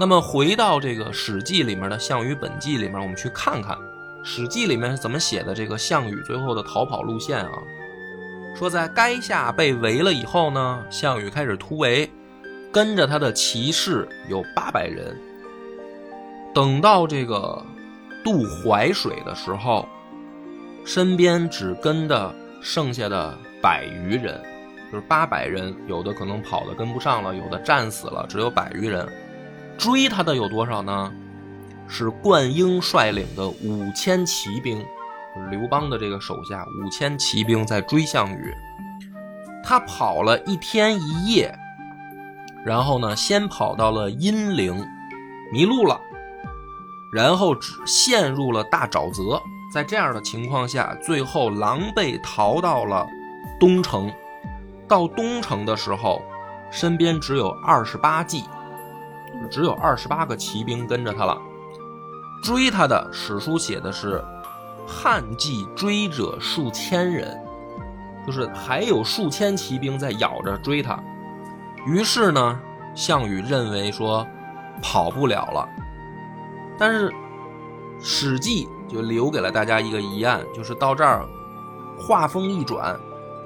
[0.00, 3.76] 那么回到这个《史记》里面的《项羽本纪》里面，我们去看看
[4.22, 7.52] 《史记》里面是怎么写的这个项羽最后的逃跑路线啊？
[8.54, 12.08] 说在垓下被围了以后呢，项羽开始突围，
[12.72, 15.16] 跟着他的骑士有八百人。
[16.54, 17.64] 等到这个
[18.24, 19.88] 渡淮水的时候，
[20.84, 23.36] 身边只跟的剩下的。
[23.60, 24.40] 百余人，
[24.92, 29.04] 就是八百人，有的可能跑的跟不上了，有的战死了，只有百余人。
[29.78, 31.10] 追他的有多少呢？
[31.86, 34.84] 是灌婴率领的五千骑兵，
[35.50, 38.52] 刘邦的这个手下五千骑兵在追项羽。
[39.64, 41.56] 他跑了一天一夜，
[42.64, 44.84] 然后呢，先跑到了阴陵，
[45.52, 45.98] 迷路了，
[47.14, 49.40] 然后只陷入了大沼泽。
[49.72, 53.06] 在这样的情况下，最后狼狈逃到了。
[53.60, 54.12] 东城，
[54.86, 56.22] 到东城的时候，
[56.70, 58.44] 身边只有二十八骑，
[59.50, 61.36] 只有二十八个骑兵跟着他了。
[62.42, 64.24] 追他的史书写的是，
[64.86, 67.36] 汉骑追者数千人，
[68.26, 70.98] 就是还有数千骑兵在咬着追他。
[71.86, 72.60] 于是呢，
[72.94, 74.26] 项羽认为说
[74.80, 75.68] 跑不了了，
[76.78, 77.10] 但是
[78.00, 81.26] 《史记》就留给了大家一个疑案，就是到这儿，
[81.98, 82.98] 话锋一转。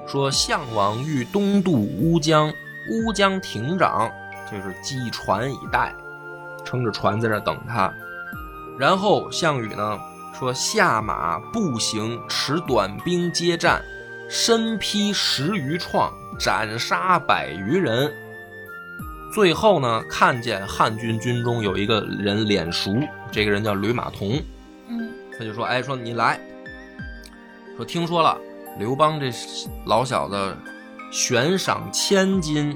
[0.05, 2.51] 说项王欲东渡乌江，
[2.91, 4.11] 乌江亭长
[4.53, 5.93] 就是系船以待，
[6.63, 7.91] 撑着船在这等他。
[8.77, 9.99] 然后项羽呢
[10.37, 13.83] 说下马步行，持短兵接战，
[14.29, 18.13] 身披十余创，斩杀百余人。
[19.33, 22.95] 最后呢看见汉军军中有一个人脸熟，
[23.31, 24.39] 这个人叫吕马童，
[24.87, 26.39] 嗯，他就说：“哎，说你来
[27.75, 28.37] 说，听说了。”
[28.79, 29.31] 刘邦这
[29.85, 30.57] 老小子，
[31.11, 32.75] 悬赏千金，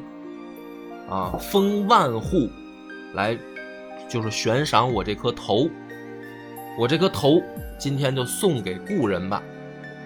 [1.10, 2.50] 啊，封万户，
[3.14, 3.38] 来，
[4.10, 5.70] 就是悬赏我这颗头，
[6.78, 7.42] 我这颗头
[7.78, 9.42] 今天就送给故人吧，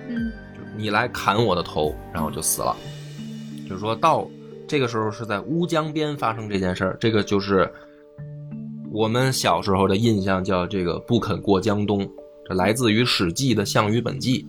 [0.07, 0.31] 嗯，
[0.77, 2.75] 你来砍我的头，然后就死了。
[3.67, 4.27] 就是说到
[4.67, 7.71] 这个时候是在乌江边发生这件事儿，这个就是
[8.91, 12.07] 我们小时候的印象，叫这个不肯过江东，
[12.45, 14.43] 这来自于《史记》的《项羽本纪》。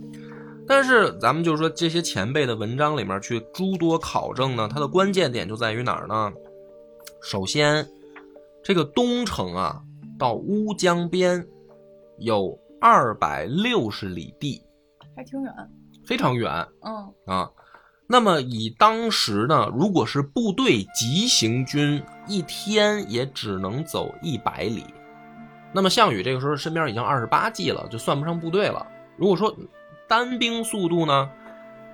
[0.66, 6.32] 但是咱们就是说这些前辈的文章里面去诸多考证呢，它的关键点就在于哪儿呢？
[7.22, 7.86] 首先，
[8.62, 9.82] 这个东城啊，
[10.18, 11.44] 到乌江边
[12.18, 14.62] 有二百六十里地，
[15.16, 15.52] 还挺远。
[16.04, 16.50] 非常远
[16.80, 17.50] 嗯啊。
[18.08, 24.84] 那么以当时呢，如果是部队急行军，一天也只能走一百里。
[25.72, 28.86] 那么项羽这个时候身边已经二十八骑了，就算不上部队了。
[29.16, 29.54] 如果说
[30.12, 31.26] 单兵速度呢，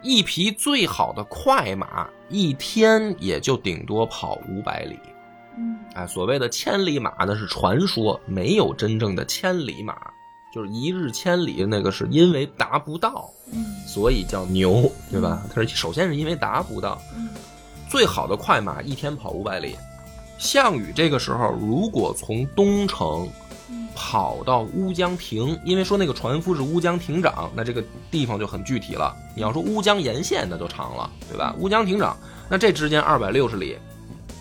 [0.03, 4.99] 一匹最好的快马一天也就顶多跑五百里。
[5.57, 9.97] 嗯哎，所谓的千里马呢是传说，没有真正的千里马，
[10.53, 15.41] 就是一日千里，那个是因为达不到，嗯所以叫牛，对吧？
[15.55, 17.29] 它是首先是因为达不到，嗯
[17.89, 19.77] 最好的快马一天跑五百里。
[20.39, 23.48] 项羽这个时候如果从东城嗯
[23.95, 29.15] 跑到乌江亭，因为说那个船夫是乌江亭长，那这个地方就很具体了。
[29.35, 31.55] 你要说乌江沿线，那就长了，对吧？
[31.59, 32.17] 乌江亭长，
[32.49, 33.79] 那这之间二百六十里，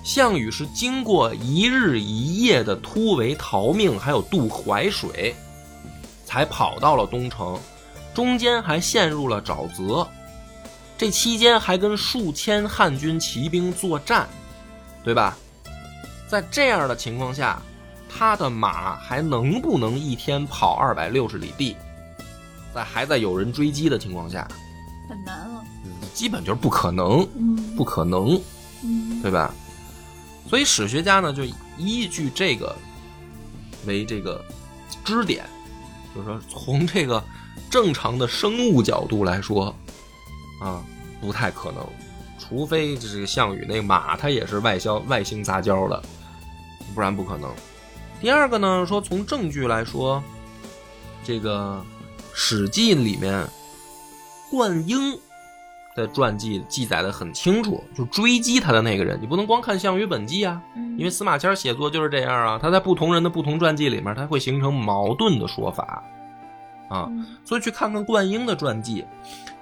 [0.04, 5.36] 项羽是经过一日一夜的突围逃命，还有渡淮水，
[6.26, 7.60] 才跑到了东城，
[8.14, 10.08] 中间还陷入了沼泽，
[10.98, 14.28] 这期间还跟数千汉军骑兵作战，
[15.04, 15.38] 对吧？
[16.28, 17.62] 在这样的情况下，
[18.10, 21.76] 他的马还能不能一天跑二百六十里地？
[22.74, 24.48] 在还在有人追击的情况下，
[25.10, 25.64] 很难了。
[26.14, 28.40] 基本就是不可能，嗯不可能，
[28.84, 29.54] 嗯对吧？
[30.50, 31.44] 所以史学家呢就
[31.78, 32.76] 依据这个
[33.86, 34.44] 为这个
[35.04, 35.46] 支点，
[36.16, 37.24] 就是说从这个
[37.70, 39.76] 正常的生物角度来说，
[40.62, 40.84] 啊，
[41.20, 41.86] 不太可能，
[42.40, 46.02] 除非这个项羽那个马它也是外销外星杂交的，
[46.96, 47.50] 不然不可能。
[48.20, 50.24] 第二个呢，说从证据来说，
[51.24, 51.84] 这个
[52.34, 53.48] 《史记》里面
[54.50, 55.18] 灌婴
[55.96, 66.04] 的传记记载的很清楚，就追击他的那个人，你不能光看项羽本纪啊，嗯，因为司马迁写作就是这样啊，他在不同人的不同传记里面，他会形成矛盾的说法
[66.90, 67.26] 啊，嗯。
[67.46, 69.06] 所以去看看灌婴的传记，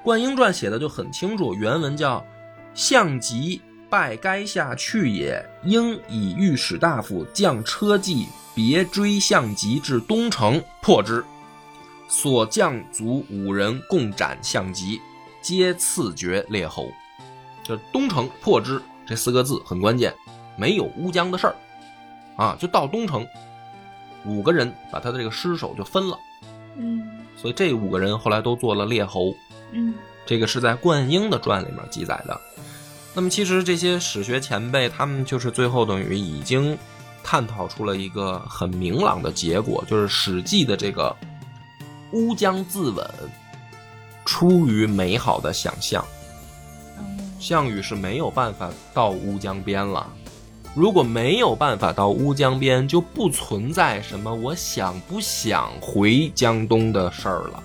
[0.02, 2.24] 灌婴传写的就很清楚，原文叫
[2.74, 3.62] “项籍
[3.96, 11.24] 拜垓下去也，应以御史大夫将车骑别追项籍至东城，破之。
[12.10, 15.00] 所将卒五人共斩项籍，
[15.42, 16.90] 皆赐爵列侯。
[17.64, 20.14] 就东城破之这四个字很关键，
[20.58, 21.56] 没有乌江的事儿
[22.36, 23.26] 啊，就到东城，
[24.26, 26.20] 五个人把他的这个尸首就分了。
[26.76, 27.02] 嗯
[27.38, 29.34] 所以这五个人后来都做了列侯，
[29.72, 29.94] 嗯
[30.26, 32.42] 这个是在灌婴的传里面记载的。
[33.16, 36.78] 那么其实这些史学前辈，他们就是最后等于已经
[37.24, 41.16] 探讨出了一个很明朗的结果，就是《史记》的这个
[42.12, 43.08] 乌江自刎，
[44.26, 46.06] 出于美好的想象。
[47.00, 50.06] 嗯项羽是没有办法到乌江边了。
[50.74, 57.64] 如果没有办法到乌江边，就不存在什么我想不想回江东的事儿了。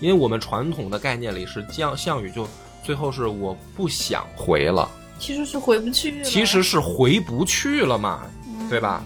[0.00, 2.48] 因为我们传统的概念里是将项羽就
[2.82, 6.24] 最后是我不想回了，其实是回不去了。
[6.24, 9.04] 其实是回不去了嘛，嗯对吧？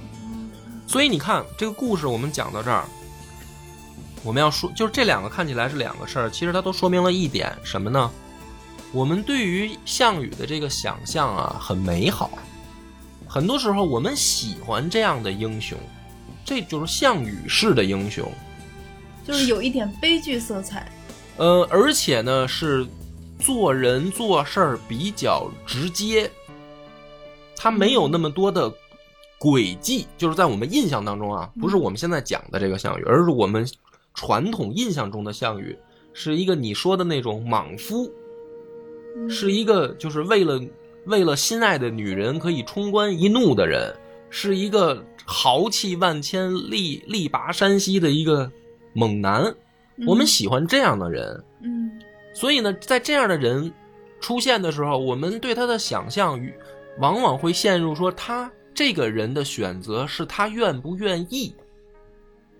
[0.87, 2.85] 所以你看这个故事，我们讲到这儿，
[4.23, 8.11] 我们要说，就是这两个看起来是两个事儿，其实它都说明了一点什么呢？
[8.93, 12.31] 我们对于项羽的这个想象啊，很美好。
[13.27, 15.79] 很多时候我们喜欢这样的英雄，
[16.45, 18.31] 这就是项羽式的英雄。
[19.25, 20.87] 就是有一点悲剧色彩。
[21.39, 22.87] 呃，而且呢是
[23.43, 26.31] 做人做事儿比较直接，
[27.57, 28.73] 他没有那么多的
[29.39, 33.67] 诡计，就是在我们印象当中啊，不是我们现在讲的这个项羽，而是我们
[34.15, 35.77] 传统印象中的项羽，
[36.13, 38.11] 是一个你说的那种莽夫，
[39.17, 39.29] 嗯。
[39.29, 40.61] 是一个就是为了
[41.07, 43.95] 为了心爱的女人可以冲冠一怒的人，
[44.31, 48.51] 是一个豪气万千、力力拔山兮的一个
[48.93, 49.55] 猛男。
[50.07, 51.91] 我们喜欢这样的人，嗯
[52.33, 53.73] 所以呢，在这样的人
[54.21, 56.53] 出现的时候，我们对他的想象与
[56.99, 61.55] 往往会陷入说他这个人的选择是他愿不愿意，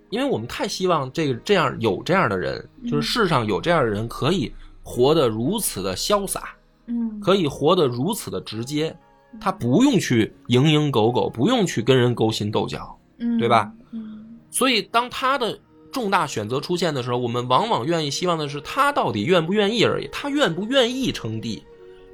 [0.09, 4.53] 因为我们太希望这个这样有这样的人，就是世上有这样的人可以
[4.83, 6.55] 活得如此的潇洒，
[6.85, 7.19] 嗯。
[7.19, 8.95] 可以活得如此的直接，
[9.41, 12.95] 他不用去蝇营狗苟，不用去跟人勾心斗角。
[13.17, 13.37] 嗯。
[13.39, 13.71] 对吧？
[13.91, 14.37] 嗯。
[14.51, 15.57] 所以，当他的
[15.93, 20.09] 重大选择出现的时候，我们往往愿意希望的是他到底愿不愿意而已。
[20.11, 21.63] 他愿不愿意称帝，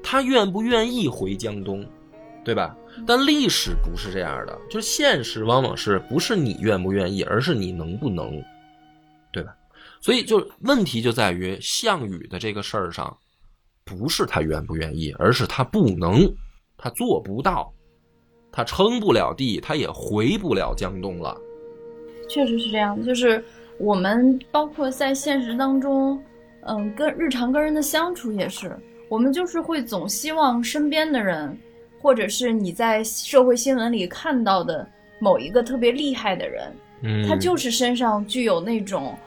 [0.04, 1.84] 他愿不愿意回江东，
[2.44, 2.76] 对吧？
[3.08, 8.44] 但历史不是这样的，就是现实往往是不是你愿不愿意，而是你能不能，
[9.32, 9.56] 对吧？
[10.02, 13.16] 所以就问题就在于项羽的这个事儿上，
[13.86, 16.30] 不是他愿不愿意，而是他不能，
[16.78, 17.74] 他做不到，
[18.52, 21.38] 他称不了帝，他也回不了江东了。
[22.30, 23.44] 确实是这样，就是
[23.80, 26.22] 我们包括在现实当中，
[26.62, 28.78] 嗯，跟日常跟人的相处也是，
[29.08, 31.58] 我们就是会总希望身边的人，
[32.02, 34.86] 或者是你在社会新闻里看到的
[35.20, 36.72] 某一个特别厉害的人，
[37.04, 39.18] 嗯，他就是身上具有那种，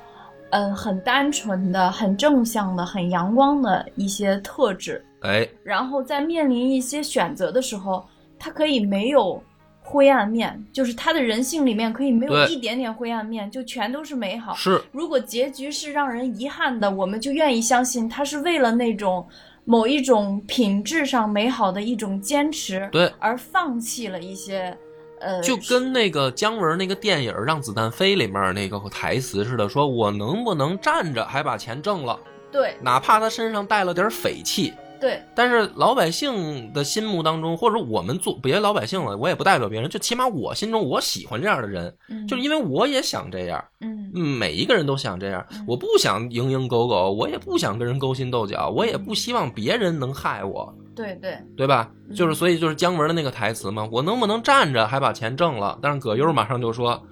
[0.51, 8.05] 嗯，很单纯的、很正向的、很阳光的一些特质，哎，然后在面临一些选择的时候，
[8.39, 9.43] 他可以没有
[9.85, 14.55] 灰暗面，就是他的人性里面可以没有一点点灰暗面，就全都是美好。
[14.55, 19.27] 是如果结局是让人遗憾的，我们就愿意相信他是为了那种
[19.65, 24.77] 某一种品质上美好的一种坚持，对，而放弃了一些，
[25.21, 32.19] 呃，就跟那个姜文那个电影《让子弹飞》里面那个台词似的，说我能不能站着还把钱挣了，
[32.51, 34.73] 对哪怕他身上带了点匪气。
[35.03, 51.91] 对但是老百姓的心目当中，或者我们做别老百姓了，我也不代表别人，就起码我心中我喜欢这样的人，嗯，就是因为我也想这样，嗯嗯，每一个人都想这样嗯，我不想蝇营狗苟，我也不想跟人勾心斗角，我也不希望别人能害我，对对对吧？
[52.09, 55.77] 嗯就是所以就是姜文的那个台词嘛，我能不能站着还把钱挣了？
[55.83, 57.03] 但是葛优马上就说，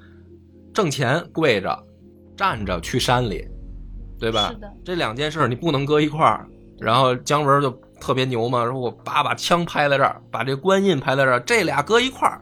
[0.72, 1.76] 挣钱跪着，
[2.36, 3.44] 站着去山里，
[4.20, 4.72] 对吧是的？
[4.84, 6.46] 这两件事儿你不能搁一块儿。
[6.80, 7.70] 然后姜文就
[8.00, 12.40] 特别牛嘛，说我把把枪拍在这儿，把这官印拍在这儿，这俩搁一块儿，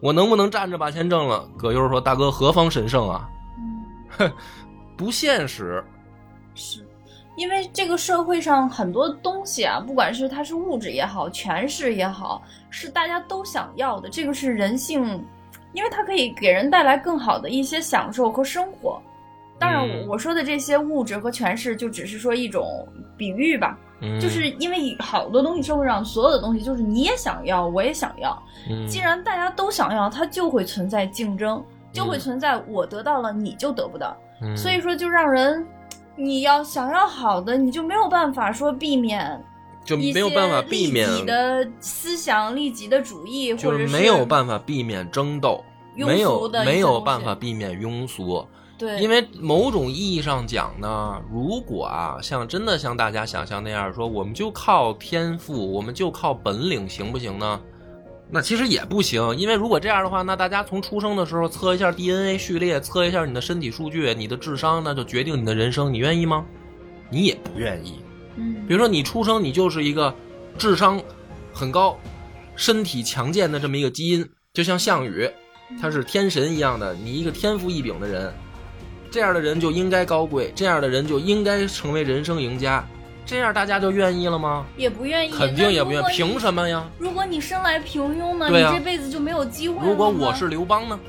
[0.00, 1.48] 我能不能站着把钱挣了？
[1.56, 3.28] 葛优说：“大哥，何方神圣啊？
[4.18, 4.32] 哼。
[4.96, 5.84] 不现实。
[6.54, 6.82] 是，
[7.36, 14.08] 因为这个社会上很多东西啊，不管是它是物质也好，权势也好，是大家都想要的。
[14.08, 15.22] 这个是人性，
[15.74, 18.98] 因为它可以给人带来更好的一些享受和生活。
[19.58, 22.86] 当然我，嗯我说的这些物质和权势，就只是说一种
[23.16, 23.78] 比喻吧。
[24.00, 28.36] 嗯，就是因为好多东西，社会上所有的东西，就是你也想要，我也想要。
[28.68, 34.16] 嗯既然大家都想要，它就会存在竞争，就会嗯存在我得到了你就得不到。
[34.42, 35.66] 嗯所以说，就让人，
[36.14, 39.42] 你要想要好的，你就没有办法说避免
[39.82, 45.64] 就没有办法避免你的思想、利己的主义，或者就是没有办法避免争斗，
[45.96, 48.44] 庸没有俗的没有办法避免庸俗，
[48.78, 57.60] 对，因为某种意义上讲呢，如果啊，像真的像大家想象那样说，我们就靠天赋，我们就靠本领，行不行呢？
[58.28, 66.44] 那其实也不行，因为如果这样的话，那大家从出生的时候测一下 DNA 序列，测一下你的身体数据、你的智商，那就决定你的人生，你愿意吗？
[67.08, 68.00] 你也不愿意。
[68.34, 70.12] 嗯比如说你出生你就是一个
[70.58, 71.00] 智商
[71.54, 71.96] 很高、
[72.56, 75.30] 身体强健的这么一个基因，就像项羽，
[75.80, 78.34] 他是天神一样的，你一个天赋异禀的人，
[79.16, 82.86] 这样的人就应该高贵，这样的人就应该成为人生赢家，
[83.24, 84.66] 这样大家就愿意了吗？
[84.76, 86.84] 也不愿意，肯定也不愿意，凭什么呀？
[86.98, 89.90] 如果你生来平庸呢，你这辈子就没有机会了。
[89.90, 91.00] 如果我是刘邦呢？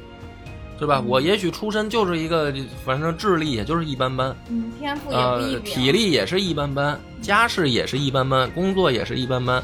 [0.79, 1.01] 对吧？
[1.03, 2.53] 嗯我也许出身就是一个，
[2.85, 9.61] 反正智力也就是一般般，嗯，天赋也不呃一，禀，体力也是一般般，家世也是一般般，工作也是一般般，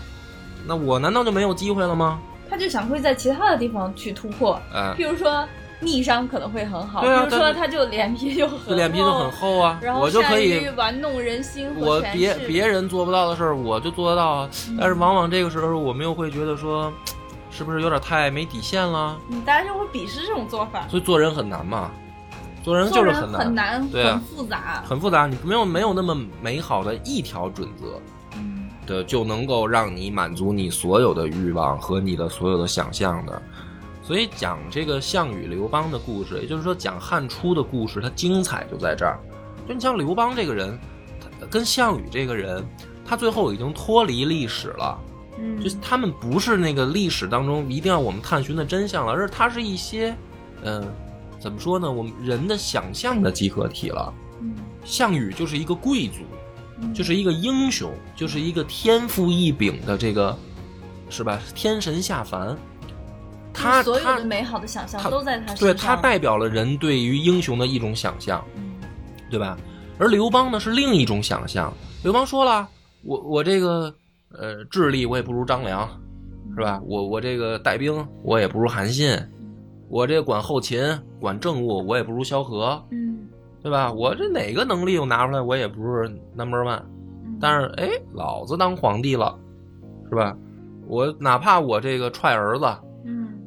[0.68, 2.20] 那我难道就没有机会了吗？
[2.50, 5.48] 他就想会在其他的地方去突破，嗯，譬如说
[5.84, 14.50] 逆商可能会很好，啊比如说他就脸皮就很厚，脸皮就很厚啊然，后我就可以玩弄人心和我别别人做不到的事儿，我就做得到啊。
[14.80, 16.92] 但是往往这个时候，我们又会觉得说，
[17.52, 19.18] 是不是有点太没底线了？
[19.30, 21.92] 嗯，大家就会鄙视这种做法，所以做人很难嘛，
[22.64, 23.42] 做人就是很难。
[23.42, 24.14] 很难，对啊。
[24.14, 28.00] 很复杂，很复杂，你没有没有那么美好的一条准则
[28.38, 28.70] 嗯。
[28.88, 33.42] 的，就能够让你满足你所有的欲望和你的所有的想象的。
[34.04, 39.18] 所以讲这个项羽、刘邦的故事，也就是说讲汉初的故事，它精彩就在这儿。
[39.68, 40.78] 就你像刘邦这个人，
[41.22, 42.64] 他跟项羽这个人，
[43.06, 45.00] 他最后已经脱离历史了。
[45.40, 50.16] 嗯，就是他们不是那个历史当中一定要我们探寻的真相了，而是它是一些，
[50.64, 50.86] 嗯、
[51.40, 51.92] 怎么说呢？
[51.92, 54.14] 我们人的想象的集合体了。
[54.42, 56.20] 嗯项羽就是一个贵族，
[56.82, 60.38] 嗯就是一个英雄，就是一个天赋异禀的这个，
[61.10, 61.40] 是吧？
[61.56, 62.56] 天神下凡，
[63.54, 68.74] 他他所有的美好的想象他都在他身上，对他代表了人对于英雄的一种想象，嗯
[69.30, 69.58] 对吧？
[70.00, 71.72] 而刘邦呢是另一种想象。
[72.04, 72.68] 刘邦说了，
[73.04, 73.94] 我我这个
[74.32, 75.88] 呃智力我也不如张良，
[76.56, 76.82] 是吧？
[76.86, 79.18] 我我这个带兵我也不如韩信，
[79.90, 80.82] 我这管后勤
[81.20, 83.28] 管政务我也不如萧何，嗯
[83.62, 83.92] 对吧？
[83.94, 86.82] 我这哪个能力我拿出来我也不是 number one，
[87.24, 89.38] 嗯，但是哎，老子当皇帝了，
[90.10, 90.36] 是吧？
[90.86, 92.90] 我哪怕我这个踹儿子，嗯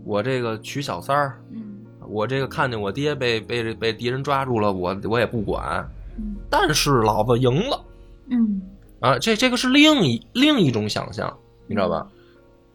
[0.06, 1.74] 我这个娶小三儿，嗯
[2.08, 5.84] 我这个看见我爹被被被敌人抓住了，我我也不管，
[6.16, 7.84] 嗯但是老子赢了
[8.28, 8.62] 嗯
[9.00, 9.18] 啊！
[9.18, 11.36] 这这个是另一另一种想象，
[11.66, 12.06] 你知道吧？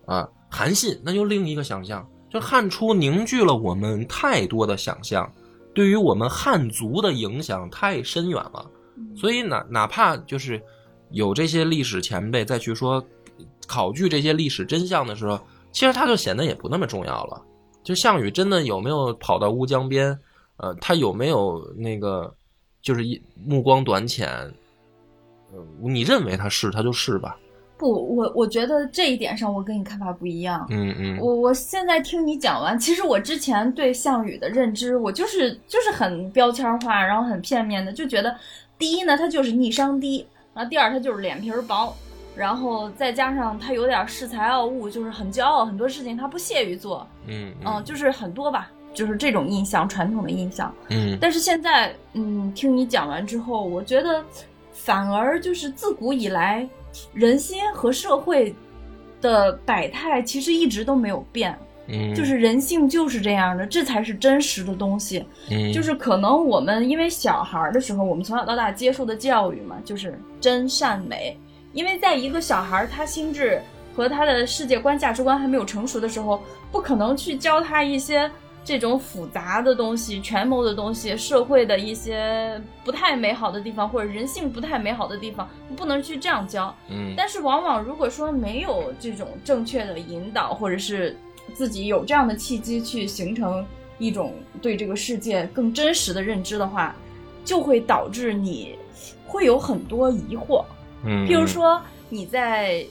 [0.06, 5.32] 啊，韩信那就另一个想象，就汉初凝聚了我们太多的想象，
[5.74, 8.70] 对于我们汉族的影响太深远了。
[8.98, 10.62] 嗯所以哪哪怕就是
[11.10, 13.04] 有这些历史前辈再去说
[13.66, 15.40] 考据这些历史真相的时候，
[15.72, 17.41] 其实他就显得也不那么重要了。
[17.84, 20.17] 就项羽真的有没有跑到乌江边？
[20.57, 22.32] 呃，他有没有那个
[22.82, 24.30] 就是一目光短浅？
[25.51, 27.36] 呃，你认为他是，他就是吧？
[27.78, 30.67] 不，我我觉得这一点上我跟你看法不一样。
[30.69, 38.36] 嗯嗯我我现在听你讲完，其实我之前对项羽的认知，我就是就是很标签化，然后很片面的，就觉得
[38.78, 41.91] 第一呢，他就是逆商低，然后第二他就是脸皮儿薄，
[42.36, 50.74] 然后再加上他有点恃才傲物，就是很骄傲，很多事情他不屑于做，嗯嗯、就是很多吧，就是这种印象，传统的印象。
[50.90, 54.24] 嗯但是现在，嗯，听你讲完之后，我觉得
[54.72, 56.68] 反而就是自古以来，
[57.14, 58.56] 人心和社会
[59.22, 61.54] 的百态其实一直都没有变，
[61.88, 65.26] 嗯，就是人性就是这样的，这才是真实的东西。
[65.50, 71.38] 嗯就是可能我们因为小孩儿的时候，我们从小到大接受的教育嘛，就是真善美。
[71.74, 73.61] 因为在一个小孩儿他心智
[73.95, 76.41] 和他的世界观、价值观还没有成熟的时候，
[76.72, 78.30] 不可能去教他一些
[78.63, 86.74] 这种复杂的东西、权谋的东西、社会的一些不太美好的地方，或者人性不太美好的地方，不能去这样教。
[86.89, 91.17] 嗯但是往往如果说没有这种正确的引导，或者是
[91.53, 93.65] 自己有这样的契机去形成
[93.97, 96.95] 一种对这个世界更真实的认知的话，
[97.43, 98.78] 就会导致你
[99.26, 100.63] 会有很多疑惑。
[101.04, 102.86] 嗯，譬如说你在。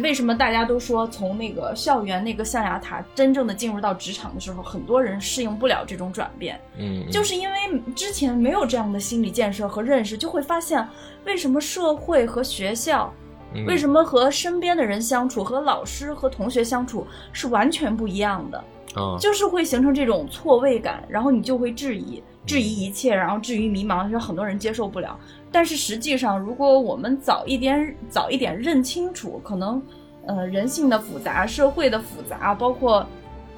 [0.00, 6.58] 为什么大家都说从那个校园那个象牙塔真正的进入到职场的时候，很多人适应不了这种转变？
[6.78, 7.54] 嗯，嗯，就是因为
[7.94, 10.88] 之前没有这样的心理建设和认识，就会发现
[11.26, 13.12] 为什么社会和学校，
[13.52, 18.64] 嗯为什么和身边的人相处，和老师和同学相处是完全不一样的，
[18.94, 25.18] 啊，就是会形成这种错位感，然后你就会质疑，质疑一切，然后至于迷茫，让很多人接受不了。
[25.50, 29.82] 但是实际上，如果我们早一点早一点认清楚，可能，
[30.26, 33.06] 呃，人性的复杂、社会的复杂，包括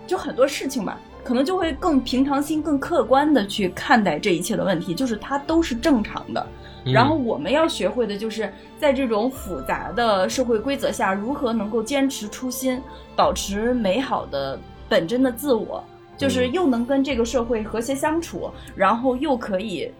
[0.06, 6.46] 就很多事情吧，可能就会更平常心、更客观的去看待这一切的问题，就是它都是正常的。
[6.84, 12.80] 嗯然后我们要学会的就是在这种复杂的社会规则下，如何能够坚持初心，
[13.16, 14.56] 保持美好的
[14.88, 15.82] 本真的自我，
[16.16, 19.92] 就是嗯又能跟这个社会和谐相处，然后又可以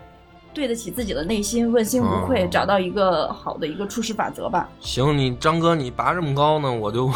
[0.54, 4.68] 对得起自己的内心，问心无愧，哦找到一个好的一个处事法则吧。
[4.80, 7.10] 行，你张哥你拔这么高呢，我就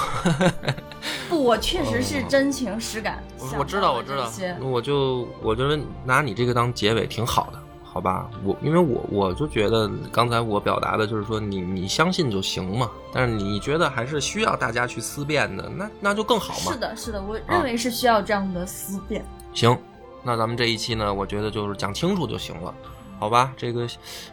[1.29, 3.23] 不，我确实是真情实感。
[3.41, 7.59] 哦我我知道我知道我就我觉得拿你这个当结尾挺好的，
[7.93, 8.31] 好吧？
[8.45, 16.73] 我因为我我就觉得刚才我表达的就是说你你相信就行嘛，但是你觉得还是需要大家去思辨的，那那就更好嘛。
[16.73, 19.25] 是的，是的，我啊认为是需要这样的思辨。
[19.53, 19.77] 行，
[20.23, 22.73] 那咱们这一期呢，我觉得就是讲清楚就行了，
[23.19, 23.53] 好吧？
[23.57, 23.89] 这个，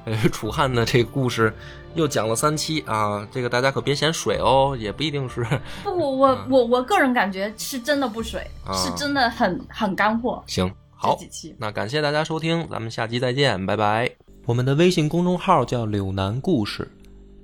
[0.06, 1.52] 呃， 楚汉的这个故事
[1.96, 5.44] 又讲了三期啊，这个大家可别嫌水哦，也不一定是。
[5.84, 10.44] 不，我我 我我个人感觉是真的不水，啊是真的很很干货。
[10.46, 14.10] 行，好几期，那感谢大家收听，咱们下期再见，拜拜。
[14.46, 16.92] 我们的微信公众号叫“柳南故事”，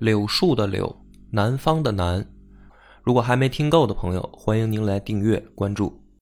[0.01, 0.93] 柳树的柳，
[1.29, 2.25] 南方的南。
[3.03, 6.02] 如果还没听够的朋友，欢迎您来订阅关注。